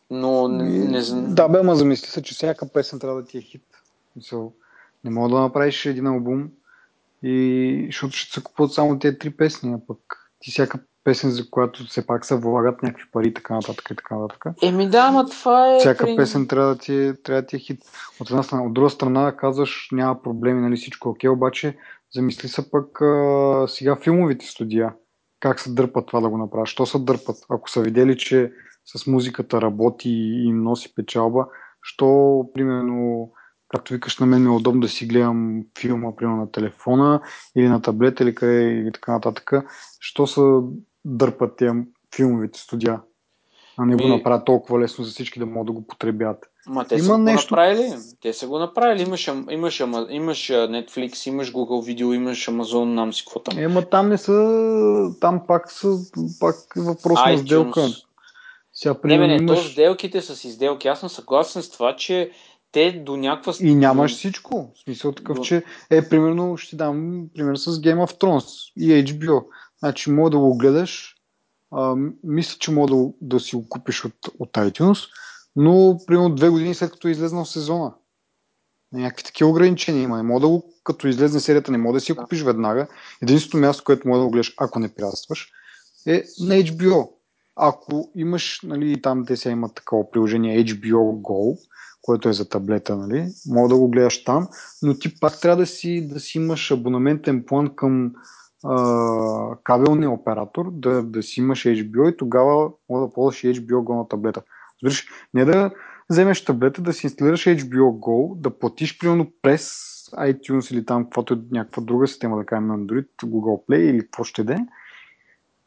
[0.09, 1.35] но не, не знам.
[1.35, 3.63] Да, бе, ма замисли се, че всяка песен трябва да ти е хит.
[4.15, 4.53] Мисъл,
[5.03, 6.49] не мога да направиш един албум,
[7.23, 11.49] и защото ще се купуват само тези три песни, а пък ти всяка песен, за
[11.49, 14.45] която все пак се влагат някакви пари, така нататък и така нататък.
[14.63, 15.79] Еми да, ама това е...
[15.79, 17.81] Всяка песен трябва да ти е, трябва да ти е хит.
[18.19, 21.77] От една страна, от друга страна казваш няма проблеми, нали всичко е окей, обаче
[22.15, 24.93] замисли се пък а, сега филмовите студия.
[25.39, 26.67] Как се дърпат това да го направят?
[26.67, 27.37] Що се дърпат?
[27.49, 28.51] Ако са видели, че
[28.85, 31.47] с музиката работи и им носи печалба,
[31.81, 33.29] що, примерно,
[33.69, 37.21] както викаш, на мен ми е удобно да си гледам филма, примерно на телефона
[37.55, 39.51] или на таблета или къде и така нататък.
[39.99, 40.61] Що са
[41.07, 41.73] дърпат тия
[42.15, 43.01] филмовите студия?
[43.77, 46.37] А не го направят толкова лесно за всички да могат да го потребят.
[46.67, 47.49] Ма те Има са нещо...
[47.49, 47.93] го направили.
[48.21, 49.01] Те са го направили.
[49.01, 49.79] Имаш, имаш,
[50.09, 53.59] имаш Netflix, имаш Google Video, имаш Amazon, нам си какво там.
[53.59, 55.15] Ема там не са...
[55.21, 55.97] Там пак са
[56.39, 57.87] пак въпрос на сделка.
[58.73, 59.63] Сега, примерно, не, не, имаш...
[59.63, 60.87] то сделките с изделки.
[60.87, 62.31] Аз съм съгласен с това, че
[62.71, 63.53] те до някаква...
[63.59, 64.71] И нямаш всичко.
[64.75, 65.43] В смисъл такъв, до...
[65.43, 69.43] че е, примерно, ще дам пример с Game of Thrones и HBO.
[69.79, 71.15] Значи, мога да го гледаш,
[71.71, 75.09] а, мисля, че мога да, да си го купиш от, от iTunes,
[75.55, 77.93] но примерно две години след като е излезнал сезона.
[78.91, 80.17] Някакви такива ограничения има.
[80.17, 82.87] Не мога да го, като излезне серията, не мога да си го купиш веднага.
[83.21, 85.51] Единственото място, което мога да го гледаш, ако не приятстваш,
[86.07, 87.09] е на HBO.
[87.55, 91.57] Ако имаш, нали, там те сега имат такова приложение HBO Go,
[92.01, 94.47] което е за таблета, нали, мога да го гледаш там,
[94.81, 98.13] но ти пак трябва да си, да си имаш абонаментен план към
[99.63, 104.07] кабелния оператор, да, да си имаш HBO и тогава мога да ползваш HBO Go на
[104.07, 104.41] таблета.
[104.83, 105.71] Разбираш, не да
[106.09, 109.71] вземеш таблета, да си инсталираш HBO Go, да платиш примерно през
[110.13, 114.23] iTunes или там каквото е някаква друга система, да кажем Android, Google Play или какво
[114.23, 114.59] ще да е,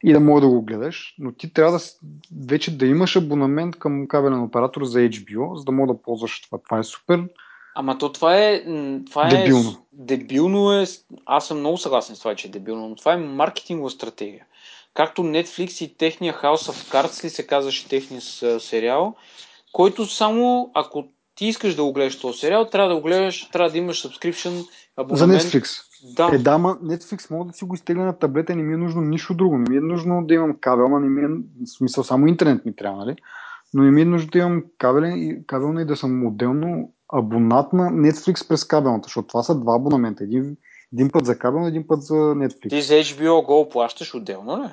[0.05, 1.78] и да мога да го гледаш, но ти трябва да
[2.47, 6.59] вече да имаш абонамент към кабелен оператор за HBO, за да мога да ползваш това.
[6.59, 7.28] Това е супер.
[7.75, 8.62] Ама то това е.
[9.11, 9.87] Това е дебилно.
[9.93, 10.85] Дебилно е.
[11.27, 14.47] Аз съм много съгласен с това, че е дебилно, но това е маркетингова стратегия.
[14.95, 18.21] Както Netflix и техния House of Cards ли се казваше техния
[18.61, 19.14] сериал,
[19.73, 21.05] който само ако
[21.35, 24.68] ти искаш да го гледаш този сериал, трябва да го гледаш, трябва да имаш subscription
[24.97, 25.43] абонамент.
[25.43, 25.83] За Netflix.
[26.16, 26.31] Да.
[26.33, 29.01] Е, да, ма Netflix мога да си го изтегля на таблета, не ми е нужно
[29.01, 29.59] нищо друго.
[29.59, 32.64] Не ми е нужно да имам кабел, ама не ми е в смисъл само интернет
[32.64, 33.16] ми трябва, нали?
[33.75, 37.72] Но не ми е нужно да имам кабелен и, кабелна и да съм отделно абонат
[37.72, 40.24] на Netflix през кабелната, защото това са два абонамента.
[40.24, 40.56] Един,
[40.92, 42.68] един път за кабел, един път за Netflix.
[42.68, 44.68] Ти за HBO Go плащаш отделно, ли?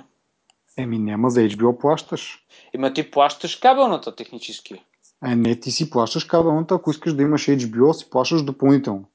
[0.78, 2.46] Еми, няма за HBO плащаш.
[2.76, 4.84] Има ти плащаш кабелната технически.
[5.26, 9.06] Е, не, ти си плащаш кабелната, ако искаш да имаш HBO, си плащаш допълнително.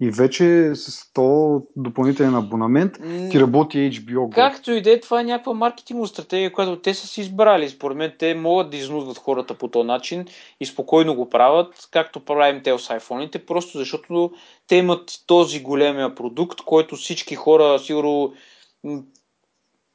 [0.00, 2.92] И вече с то допълнителен абонамент
[3.30, 4.34] ти работи HBO Go.
[4.34, 7.68] Както и да е, това е някаква маркетингова стратегия, която те са си избрали.
[7.68, 10.26] Според мен те могат да изнудват хората по този начин
[10.60, 14.32] и спокойно го правят, както правим те с iPhone-ите, просто защото
[14.66, 18.34] те имат този големия продукт, който всички хора, сигурно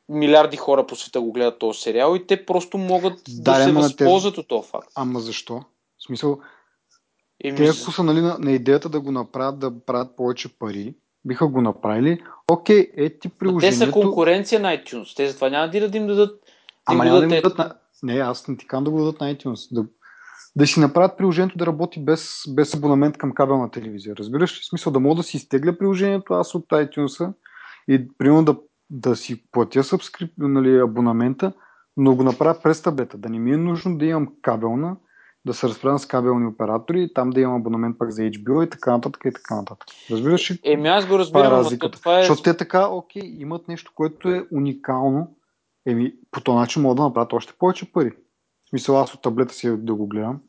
[0.09, 3.71] милиарди хора по света го гледат този сериал и те просто могат да, да се
[3.71, 4.39] възползват те...
[4.39, 4.87] от този факт.
[4.95, 5.53] Ама защо?
[5.97, 6.39] В смисъл,
[7.43, 7.57] Еми...
[7.57, 11.47] Те ако са нали, на, на идеята да го направят, да правят повече пари, биха
[11.47, 12.21] го направили.
[12.51, 13.79] Окей, е ти приложението...
[13.79, 15.15] те са конкуренция на iTunes.
[15.15, 16.39] Те затова няма да им дадат...
[16.85, 17.75] Ама няма да им дадат на...
[18.03, 19.73] Не, аз не ти кам да го дадат на iTunes.
[19.73, 19.85] Да,
[20.55, 24.15] да си направят приложението да работи без, без абонамент към кабелна телевизия.
[24.15, 24.61] Разбираш ли?
[24.61, 27.33] В смисъл да мога да си изтегля приложението аз от iTunes
[27.87, 28.57] и примерно да,
[28.89, 29.83] да си платя
[30.37, 31.53] нали, абонамента,
[31.97, 33.17] но го направя през таблета.
[33.17, 34.95] Да не ми е нужно да имам кабелна,
[35.45, 38.91] да се разпределям с кабелни оператори, там да имам абонамент пак за HBO и така
[38.91, 39.87] нататък и така нататък.
[40.11, 40.59] Разбираш ли?
[40.63, 41.99] Еми аз го разбирам, това е разликата.
[41.99, 42.21] Това е...
[42.21, 45.35] Защото те така, окей, имат нещо, което е уникално.
[45.85, 48.11] Еми, по този начин могат да направят още повече пари.
[48.65, 50.39] В смисъл, аз от таблета си да го гледам.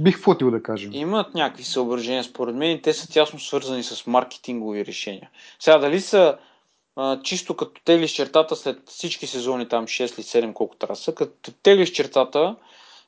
[0.00, 0.92] Бих платил да кажем.
[0.92, 5.30] Имат някакви съображения, според мен, и те са тясно свързани с маркетингови решения.
[5.60, 6.38] Сега, дали са
[6.96, 11.14] а, чисто като теглиш чертата след всички сезони, там 6 или 7, колко трябва са,
[11.14, 12.56] като теглиш чертата,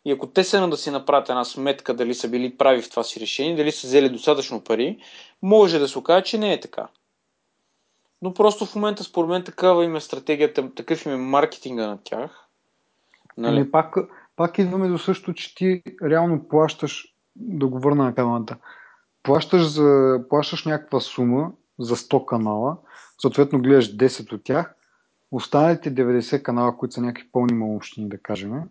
[0.05, 3.03] и ако те са да си направят една сметка дали са били прави в това
[3.03, 4.99] си решение, дали са взели достатъчно пари,
[5.43, 6.89] може да се окаже, че не е така.
[8.23, 11.99] Но просто в момента, според мен, такава им е стратегията, такъв им е маркетинга на
[12.05, 12.49] тях.
[13.37, 13.57] Нали?
[13.57, 13.97] Ами пак,
[14.37, 18.57] пак идваме до също, че ти реално плащаш, да го върна на камерата,
[19.23, 22.77] плащаш, за, плащаш някаква сума за 100 канала,
[23.19, 24.75] съответно гледаш 10 от тях,
[25.31, 28.63] останалите 90 канала, които са някакви пълни малощини, да кажем,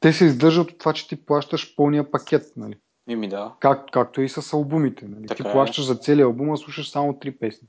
[0.00, 2.52] те се издържат от това, че ти плащаш пълния пакет.
[2.56, 2.74] Нали?
[3.08, 3.52] Еми да.
[3.60, 5.06] Как, както и с албумите.
[5.08, 5.26] Нали?
[5.26, 5.52] Така ти е.
[5.52, 7.68] плащаш за целия албум, а слушаш само три песни.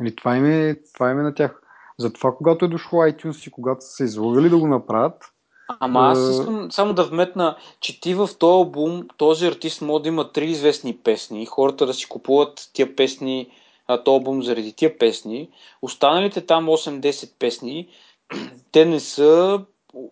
[0.00, 0.16] Нали?
[0.16, 1.62] Това, им е, това им е на тях.
[1.98, 5.32] Затова, когато е дошло iTunes и когато са се излагали да го направят,
[5.80, 10.08] Ама аз искам само да вметна, че ти в този албум, този артист може да
[10.08, 13.50] има три известни песни, хората да си купуват тия песни,
[13.88, 15.50] този албум заради тия песни.
[15.82, 17.88] Останалите там 8-10 песни,
[18.72, 19.60] те не са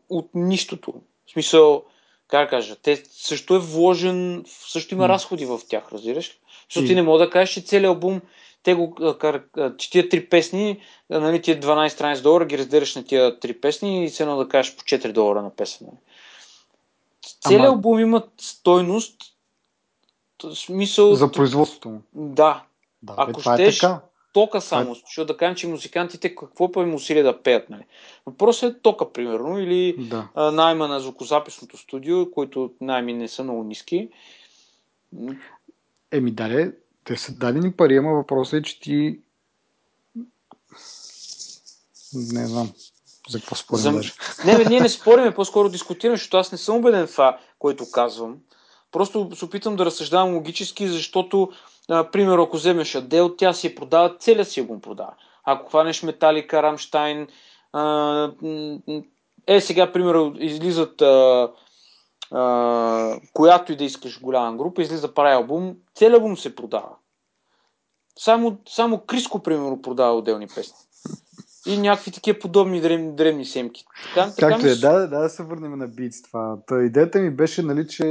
[0.09, 0.95] от нищото.
[1.27, 1.85] В смисъл,
[2.29, 6.39] как да кажа, те също е вложен, също има разходи в тях, разбираш ли?
[6.69, 8.21] Защото ти не мога да кажеш, че целият албум,
[8.63, 8.97] те го,
[9.79, 14.11] че тия три песни, нали, тия 12-13 долара ги разделяш на тия три песни и
[14.11, 15.87] се едно да кажеш по 4 долара на песен.
[15.87, 15.99] Нали?
[17.49, 19.17] Целият албум има стойност,
[20.55, 21.15] смисъл...
[21.15, 22.03] За производството му.
[22.15, 22.65] Да.
[23.03, 24.01] да Ако бе, щеш, е така
[24.37, 27.71] тока само, защото да кажем, че музикантите какво па им усилия да пеят.
[27.71, 27.83] Нали?
[28.27, 30.29] Въпросът е тока, примерно, или да.
[30.35, 34.09] а, найма на звукозаписното студио, които найми не са много ниски.
[36.13, 36.73] Еми, дале,
[37.05, 39.19] те са дадени пари, ама въпросът е, че ти
[42.15, 42.73] не знам
[43.29, 43.93] за какво спорим За...
[43.93, 44.13] даже.
[44.47, 47.91] Не, бе, ние не спориме, по-скоро дискутираме, защото аз не съм убеден в това, което
[47.91, 48.37] казвам.
[48.93, 51.53] Просто се опитам да разсъждавам логически, защото,
[51.91, 55.15] а, примерно, ако вземеш Адел, тя си продава, целият си го продава.
[55.45, 57.29] Ако хванеш Металика, Рамштайн,
[57.73, 58.33] а,
[59.47, 61.51] е, сега, примерно, излизат а,
[62.31, 66.91] а, която и да искаш голяма група, излиза прави албум, целият албум се продава.
[68.19, 70.79] Само, само Криско, примерно, продава отделни песни.
[71.67, 73.85] И някакви такива подобни древни, древни семки.
[74.15, 74.77] Така, така Както е, ми...
[74.77, 76.57] да, да, да се върнем на битс това.
[76.67, 78.05] Та, идеята ми беше, нали, че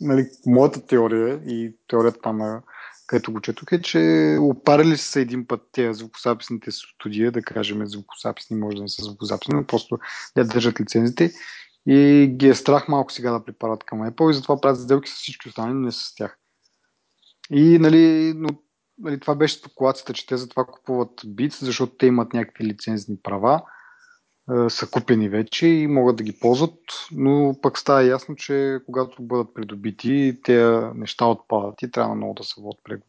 [0.00, 2.62] нали, моята теория и теорията там на
[3.06, 8.56] където го четох е, че опарили са един път тези звукозаписните студия, да кажем звукозаписни,
[8.56, 9.98] може да не са звукозаписни, но просто
[10.36, 11.32] да държат лицензите
[11.86, 15.14] и ги е страх малко сега да припарат към Apple и затова правят сделки с
[15.14, 16.38] всички останали, но не с тях.
[17.50, 18.48] И нали, но,
[18.98, 23.62] нали, това беше спекулацията, че те затова купуват Beats, защото те имат някакви лицензни права,
[24.68, 26.78] са купени вече и могат да ги ползват,
[27.12, 32.44] но пък става ясно, че когато бъдат придобити, тези неща отпадат и трябва много да
[32.44, 33.08] се водят преговори.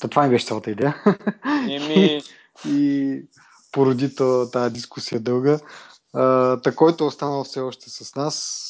[0.00, 1.02] Та това ми беше цялата идея.
[1.70, 2.22] Еми...
[2.66, 3.22] и
[3.72, 4.14] породи
[4.52, 5.58] тази дискусия дълга.
[6.12, 8.68] А, та, който е останал все още с нас,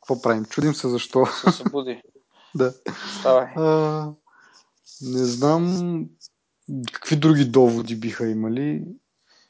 [0.00, 0.44] какво правим?
[0.44, 1.26] Чудим се защо.
[1.26, 2.02] Се събуди.
[2.54, 2.74] да.
[3.20, 3.46] Ставай.
[3.56, 4.06] А,
[5.02, 6.04] не знам
[6.92, 8.84] какви други доводи биха имали.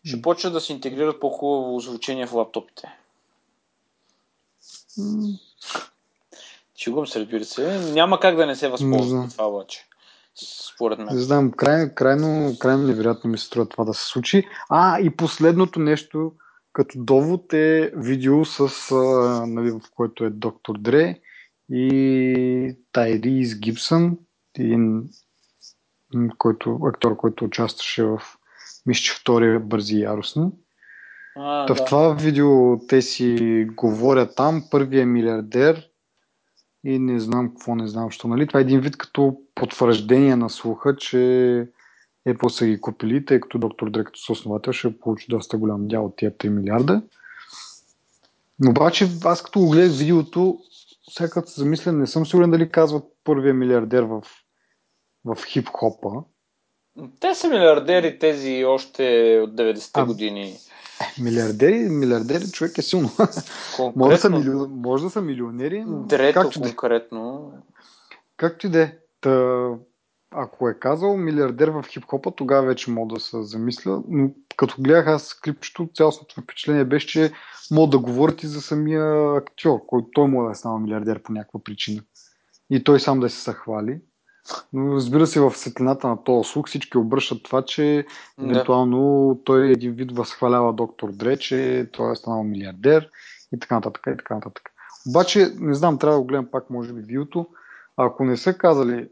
[0.06, 2.88] Ще почва да се интегрират по-хубаво звучение в лаптопите.
[6.76, 7.92] Шегувам се, разбира се.
[7.92, 9.86] Няма как да не се възползва от това обаче.
[10.74, 11.08] Според мен.
[11.10, 14.48] Не знам, край, крайно, крайно невероятно ми се струва това да се случи.
[14.68, 16.32] А, и последното нещо,
[16.72, 18.96] като довод е видео, с, а,
[19.46, 21.20] нали, в което е доктор Дре
[21.70, 24.18] и Тайрис Гибсън,
[24.58, 25.10] един
[26.38, 28.20] който, актьор, който участваше в
[28.86, 30.50] мисля, че втория бързи и яростни.
[31.36, 31.82] А, Та да.
[31.82, 35.88] в това видео те си говорят там, първия милиардер
[36.84, 38.28] и не знам какво, не знам що.
[38.28, 38.46] Нали?
[38.46, 41.16] Това е един вид като потвърждение на слуха, че
[42.28, 46.04] Apple са ги купили, тъй като доктор Дре като съосновател ще получи доста голям дял
[46.04, 47.02] от тия 3 милиарда.
[48.58, 50.58] Но обаче аз като го гледах видеото,
[51.10, 54.22] сега като се замисля, не съм сигурен дали казват първия милиардер в,
[55.24, 56.24] в хип-хопа.
[57.20, 59.02] Те са милиардери тези още
[59.44, 60.56] от 90-те а, години.
[61.20, 63.10] Милиардери, милиардери, човек е силно.
[63.96, 65.84] може, да са милион, може да са милионери.
[65.86, 67.52] Дрето както конкретно.
[67.54, 67.60] Де.
[68.36, 68.92] Както и да е.
[70.30, 74.02] Ако е казал милиардер в хип-хопа, тогава вече мога да се замисля.
[74.08, 77.32] Но като гледах аз клипчето, цялостното впечатление беше, че
[77.70, 81.60] мога да говорят и за самия актьор, който той да е станал милиардер по някаква
[81.64, 82.02] причина.
[82.70, 84.00] И той сам да се съхвали.
[84.72, 88.06] Но разбира се, в светлината на този слух всички обръщат това, че
[88.38, 88.44] да.
[88.44, 93.10] евентуално той един вид възхвалява доктор Дре, че той е станал милиардер
[93.54, 94.70] и така нататък и така нататък.
[95.08, 97.46] Обаче, не знам, трябва да го гледам пак, може би, видеото.
[97.96, 99.08] Ако не са казали,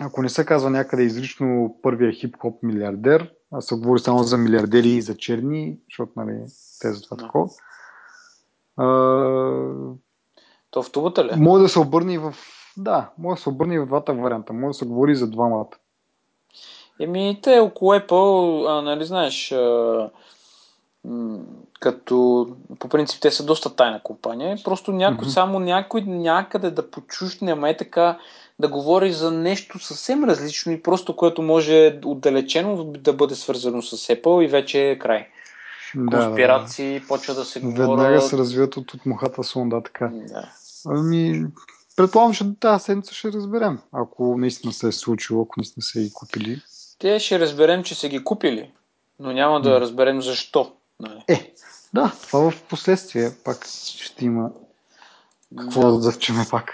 [0.00, 4.88] ако не се казва някъде изрично първия хип-хоп милиардер, а се говори само за милиардери
[4.88, 6.38] и за черни, защото нали,
[6.80, 7.22] те за това да.
[7.22, 7.48] такова.
[10.70, 11.30] То в тубата ли?
[11.36, 12.34] Може да се обърне и в
[12.82, 14.52] да, може да се обърне и в двата варианта.
[14.52, 15.66] Може да се говори за двамата.
[17.00, 20.10] Еми, те около Apple, а, нали знаеш, а,
[21.04, 21.38] м-
[21.80, 24.58] като по принцип те са доста тайна компания.
[24.64, 25.32] Просто някой, mm-hmm.
[25.32, 28.18] само някой някъде да почушне, ама е така
[28.58, 33.96] да говори за нещо съвсем различно и просто което може отдалечено да бъде свързано с
[33.96, 35.28] Apple и вече е край.
[36.10, 37.06] Конспирации да, да.
[37.06, 37.88] почва да се говорят.
[37.88, 40.10] Веднага се развиват от, от мухата сонда, така.
[40.12, 40.48] Да.
[40.86, 41.46] Ами,
[41.96, 46.12] Предполагам, че тази седмица ще разберем, ако наистина се е случило, ако наистина са ги
[46.12, 46.62] купили.
[46.98, 48.72] Те ще разберем, че са ги купили,
[49.18, 50.72] но няма да разберем защо.
[51.00, 51.24] Нали?
[51.28, 51.54] Е,
[51.94, 54.50] да, това в последствие пак ще има
[55.58, 56.72] какво да, да завчеме пак.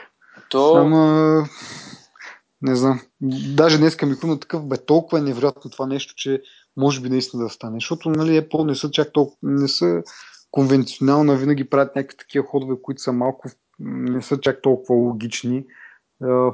[0.50, 0.76] То...
[0.76, 1.44] Ама,
[2.62, 3.00] не знам.
[3.54, 6.42] Даже днеска ми хрумна такъв, бе, толкова е невероятно това нещо, че
[6.76, 7.76] може би наистина да стане.
[7.76, 10.02] Защото, нали, Apple не са чак толкова, не са
[10.50, 13.48] конвенционално, винаги правят някакви такива ходове, които са малко
[13.80, 15.64] не са чак толкова логични.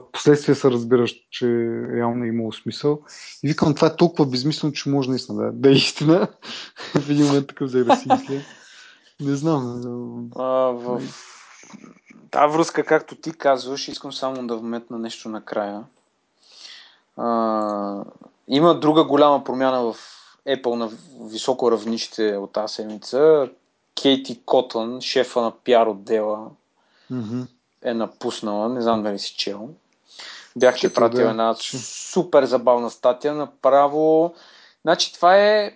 [0.08, 1.46] Впоследствие се разбираш, че
[1.94, 3.02] реално е имало смисъл.
[3.42, 6.28] И викам, това е толкова безмислено, че може наистина да, да е истина.
[6.94, 8.40] в един момент такъв за да си мисля.
[9.20, 10.30] Не знам.
[10.36, 11.02] А, в
[12.30, 15.84] тази връзка, както ти казваш, искам само да вметна нещо накрая.
[17.16, 18.04] А,
[18.48, 19.96] има друга голяма промяна в
[20.48, 20.90] Apple на
[21.20, 23.48] високо равнище от тази седмица.
[24.02, 26.50] Кейти Котън, шефа на пиар отдела,
[27.10, 27.46] mm-hmm.
[27.82, 28.68] е напуснала.
[28.68, 29.68] Не знам дали си чел.
[30.56, 33.34] Бях ти пратил да, една супер забавна статия.
[33.34, 34.34] Направо.
[34.82, 35.72] Значи това е.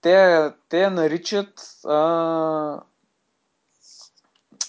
[0.00, 1.70] Те, те я наричат.
[1.84, 2.80] А...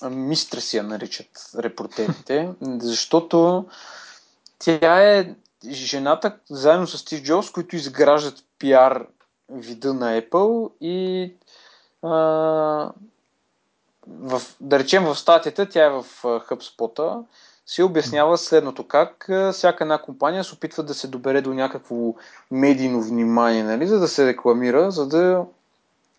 [0.10, 3.66] мистрес я наричат репортерите, защото
[4.60, 5.36] тя е
[5.66, 9.08] жената заедно с Стив Джобс, които изграждат пиар
[9.50, 11.34] вида на Apple и
[12.04, 12.92] а,
[14.08, 17.24] в, да речем в статията, тя е в HubSpot,
[17.66, 21.96] се обяснява следното как всяка една компания се опитва да се добере до някакво
[22.52, 25.46] медийно внимание, нали, за да се рекламира, за да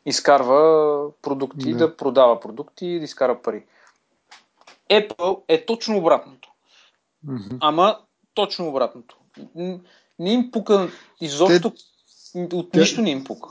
[0.07, 3.65] изкарва продукти, да, да продава продукти и да изкара пари.
[4.91, 6.51] Apple е точно обратното.
[7.27, 7.59] Mm-hmm.
[7.61, 7.99] Ама
[8.35, 9.17] точно обратното.
[10.19, 10.89] Не им пука
[11.21, 11.73] изобщо,
[12.33, 12.57] Те...
[12.57, 13.49] от нищо не им пука.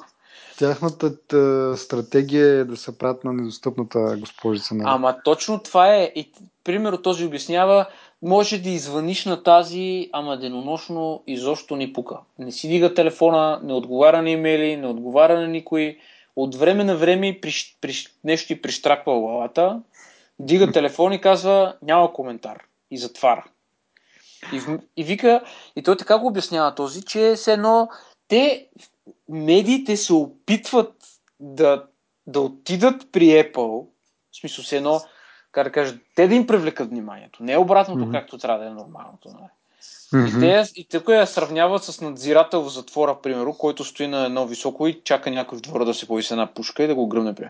[0.57, 4.75] Тяхната тъ, стратегия е да се правят на недостъпната госпожица.
[4.75, 4.89] Нали?
[4.89, 6.03] Ама точно това е.
[6.15, 6.31] И,
[6.63, 7.85] примерно този обяснява,
[8.21, 12.17] може да извъниш на тази, ама денонощно изобщо ни пука.
[12.39, 15.97] Не си дига телефона, не отговаря на имейли, не отговаря на никой.
[16.35, 17.51] От време на време при,
[17.81, 17.93] при,
[18.23, 19.81] нещо ти прищраква главата,
[20.39, 23.43] дига телефон и казва няма коментар и затваря.
[24.53, 24.61] И,
[24.97, 25.41] и вика,
[25.75, 27.89] и той така го обяснява този, че все едно
[28.27, 28.67] те,
[29.29, 30.93] медиите се опитват
[31.39, 31.85] да,
[32.27, 33.87] да отидат при Apple,
[34.31, 35.01] в смисъл все едно,
[35.51, 37.43] как да кажа, те да им привлекат вниманието.
[37.43, 38.11] Не е обратното, mm-hmm.
[38.11, 39.29] както трябва да е нормалното.
[39.29, 39.49] Нали?
[40.13, 40.37] Mm-hmm.
[40.37, 44.45] И, те, и тук я сравняват с надзирател в затвора, примерно, който стои на едно
[44.45, 47.35] високо и чака някой в двора да се повиси една пушка и да го гръмне.
[47.35, 47.49] При.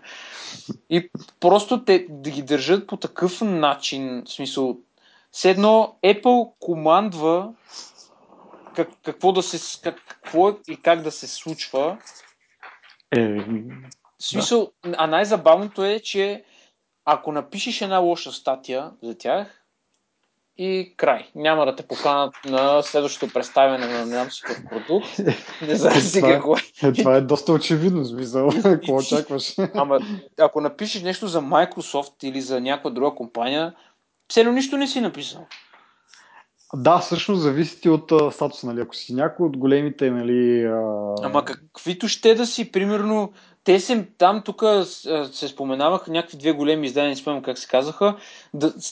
[0.90, 1.10] И
[1.40, 4.78] просто те да ги държат по такъв начин, в смисъл,
[5.32, 7.54] все едно Apple командва
[8.78, 11.98] как, какво, да се, как, какво и как да се случва.
[13.16, 13.28] Е,
[14.20, 14.96] в смисъл, да.
[14.98, 16.44] а най-забавното е, че
[17.06, 19.64] ако напишеш една лоша статия за тях,
[20.58, 21.30] и край.
[21.36, 25.20] Няма да те поканат на следващото представяне на супер продукт.
[25.68, 26.94] Не знам си какво е.
[26.94, 28.50] Това е доста очевидно, смисъл.
[28.64, 29.56] Какво очакваш?
[29.74, 30.00] Ама,
[30.40, 33.74] ако напишеш нещо за Microsoft или за някаква друга компания,
[34.28, 35.48] все нищо не си написал.
[36.76, 38.82] Да, всъщност зависи от статуса, нали?
[38.82, 40.64] Ако си някой от големите, нали...
[40.64, 41.16] А...
[41.24, 43.34] Ама каквито ще да си, примерно,
[43.64, 44.64] те се, там тук
[45.32, 48.18] се споменаваха някакви две големи издания, не спомням как се казаха,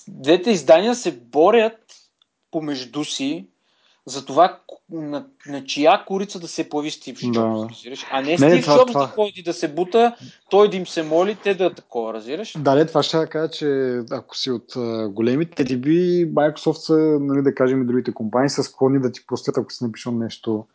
[0.07, 1.95] двете издания се борят
[2.51, 3.47] помежду си
[4.05, 4.59] за това
[4.91, 7.95] на, на чия корица да се появи Стив Джобс, да.
[8.11, 9.01] а не, не Стив Джобс това...
[9.01, 10.15] да ходи да се бута,
[10.49, 12.53] той да им се моли, те да такова, разбираш?
[12.59, 17.41] Да, не, това ще кажа, че ако си от uh, големите, би Microsoft са, нали,
[17.41, 20.65] да кажем и другите компании, са склонни да ти простят, ако си напишал нещо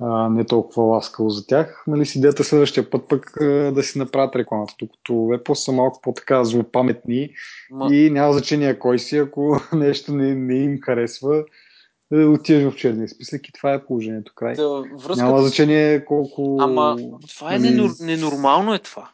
[0.00, 1.84] а, не толкова ласкаво за тях.
[1.86, 6.00] Нали, с идеята следващия път пък а, да си направят рекламата, докато Apple са малко
[6.02, 7.30] по-така злопаметни
[7.70, 7.94] Ма...
[7.94, 11.44] и няма значение кой си, ако нещо не, не им харесва,
[12.12, 14.32] да отидеш в черния списък и това е положението.
[14.34, 14.54] Край.
[14.54, 15.22] Да, връзката...
[15.22, 16.56] Няма значение колко...
[16.60, 16.96] Ама
[17.28, 17.90] това е нали...
[18.00, 19.10] ненормално е това.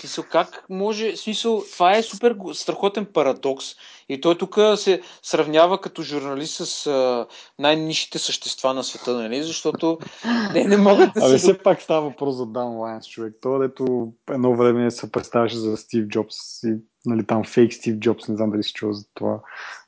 [0.00, 1.16] Смисъл, как може...
[1.16, 3.64] Смисъл, това е супер страхотен парадокс.
[4.08, 7.26] И той тук се сравнява като журналист с а,
[7.58, 9.42] най-нишите същества на света, нали?
[9.42, 9.98] Защото
[10.54, 11.26] не, не могат да се...
[11.26, 13.34] Абе, все пак става въпрос за Дан Лайнс, човек.
[13.42, 16.74] Това, дето едно време се представяше за Стив Джобс и
[17.06, 19.40] нали, там фейк Стив Джобс, не знам дали си чул за това.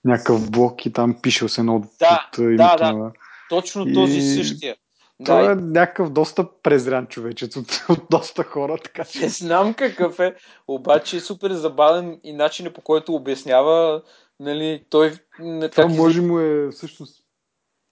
[0.05, 2.93] Някакъв блок и там пише се едно да, от да, да.
[2.93, 3.13] на...
[3.51, 3.95] Точно и...
[3.95, 4.77] този същия.
[5.25, 9.21] Той да, е някакъв доста презрян човечец от, от доста хора, така че...
[9.21, 10.35] Не знам какъв е,
[10.69, 14.03] обаче е супер забавен и начинът по който обяснява,
[14.41, 15.13] нали, той...
[15.39, 17.25] Това как може му е всъщност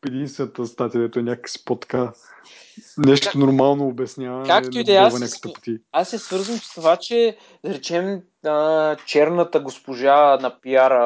[0.07, 2.13] единствената статия, дето е някакси по-така
[2.99, 3.35] нещо как...
[3.35, 4.47] нормално обяснява.
[4.47, 5.41] Както и да е, аз,
[5.93, 10.99] аз се свързвам с това, че, да речем, а, черната госпожа на пиара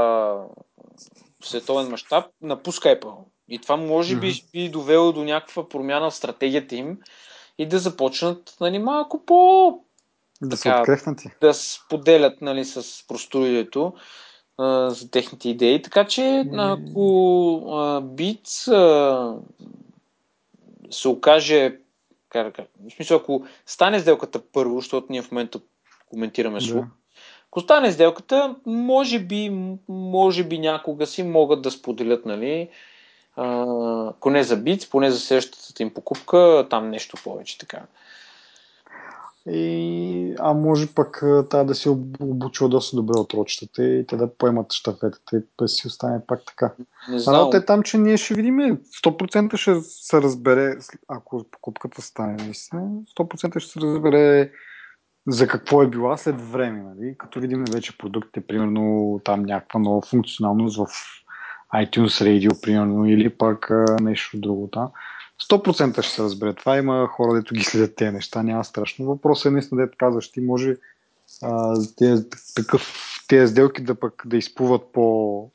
[1.43, 3.15] в световен мащаб напуска Apple.
[3.51, 4.53] И това може би mm-hmm.
[4.53, 6.99] би довело до някаква промяна в стратегията им
[7.59, 9.79] и да започнат нали, малко по...
[10.43, 13.93] Да така, се Да споделят нали, с просторидието
[14.89, 15.83] за техните идеи.
[15.83, 16.89] Така че mm-hmm.
[16.89, 19.35] ако а, Бит а,
[20.91, 21.77] се окаже
[22.29, 25.61] как, как, в смисъл, ако стане сделката първо, защото ние в момента
[26.11, 26.91] коментираме слух, да.
[27.47, 29.53] ако стане сделката, може би,
[29.89, 32.69] може би някога си могат да споделят, нали,
[33.37, 37.83] ако не за бит, поне за следващата им покупка, там нещо повече така.
[39.47, 41.89] И, а може пък тази да си
[42.21, 46.41] обучил доста добре от рочетата и те да поемат щафетата и да си остане пак
[46.47, 46.73] така.
[47.29, 50.77] Работа е там, че ние ще видим 100% ще се разбере,
[51.09, 52.83] ако покупката стане наистина,
[53.19, 54.53] 100% ще се разбере
[55.29, 57.15] за какво е била след време, нали?
[57.19, 60.87] като видим вече продуктите, примерно там някаква нова функционалност в
[61.75, 64.89] iTunes Radio, примерно, или пък а, нещо друго там.
[65.49, 66.77] 100% ще се разбере това.
[66.77, 69.07] Има хора, дето ги следят тези неща, няма страшно.
[69.07, 70.77] Въпросът е наистина, дето казваш, ти може
[71.43, 72.25] а, тези,
[72.55, 72.93] такъв
[73.29, 75.51] тези сделки да пък да изплуват по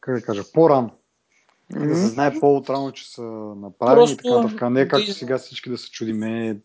[0.00, 0.90] как да кажа, по-рано.
[1.72, 1.88] Mm-hmm.
[1.88, 4.70] Да се знае по-отрано, че са направени Просто, и така така.
[4.70, 6.56] Не е както сега всички да се чудиме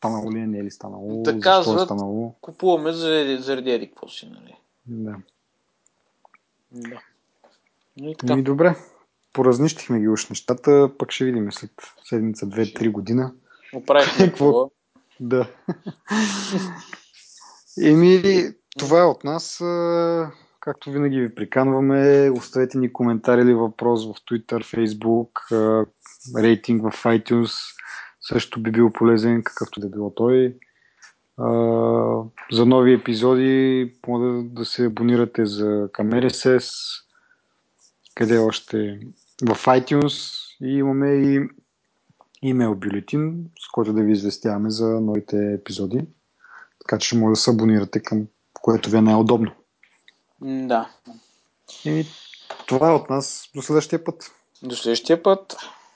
[0.00, 2.34] станало ли е, не е ли станало, да защо е казват, е станало.
[2.40, 4.56] Купуваме заради, заради еди какво си, нали?
[4.86, 5.16] Да.
[6.72, 7.00] Да.
[8.00, 8.76] И, и добре.
[9.32, 11.70] Поразнищихме ги уж нещата, пък ще видим след
[12.04, 13.32] седмица, две, три година.
[13.74, 14.70] Оправихме какво.
[15.20, 15.48] Да.
[17.82, 18.22] Еми,
[18.78, 19.56] това е от нас.
[20.60, 25.30] Както винаги ви приканваме, оставете ни коментар или въпрос в Twitter, Facebook,
[26.38, 27.52] рейтинг в iTunes.
[28.20, 30.56] Също би бил полезен, какъвто да било той.
[32.52, 36.70] За нови епизоди може да се абонирате за към RSS,
[38.14, 39.00] къде още
[39.42, 41.40] в iTunes и имаме и
[42.42, 46.04] имейл бюлетин, с който да ви известяваме за новите епизоди.
[46.78, 49.52] Така че може да се абонирате към което ви е най-удобно.
[50.42, 50.90] Да.
[51.84, 52.06] И
[52.66, 53.50] това е от нас.
[53.54, 54.32] До следващия път.
[54.62, 55.56] До следващия път.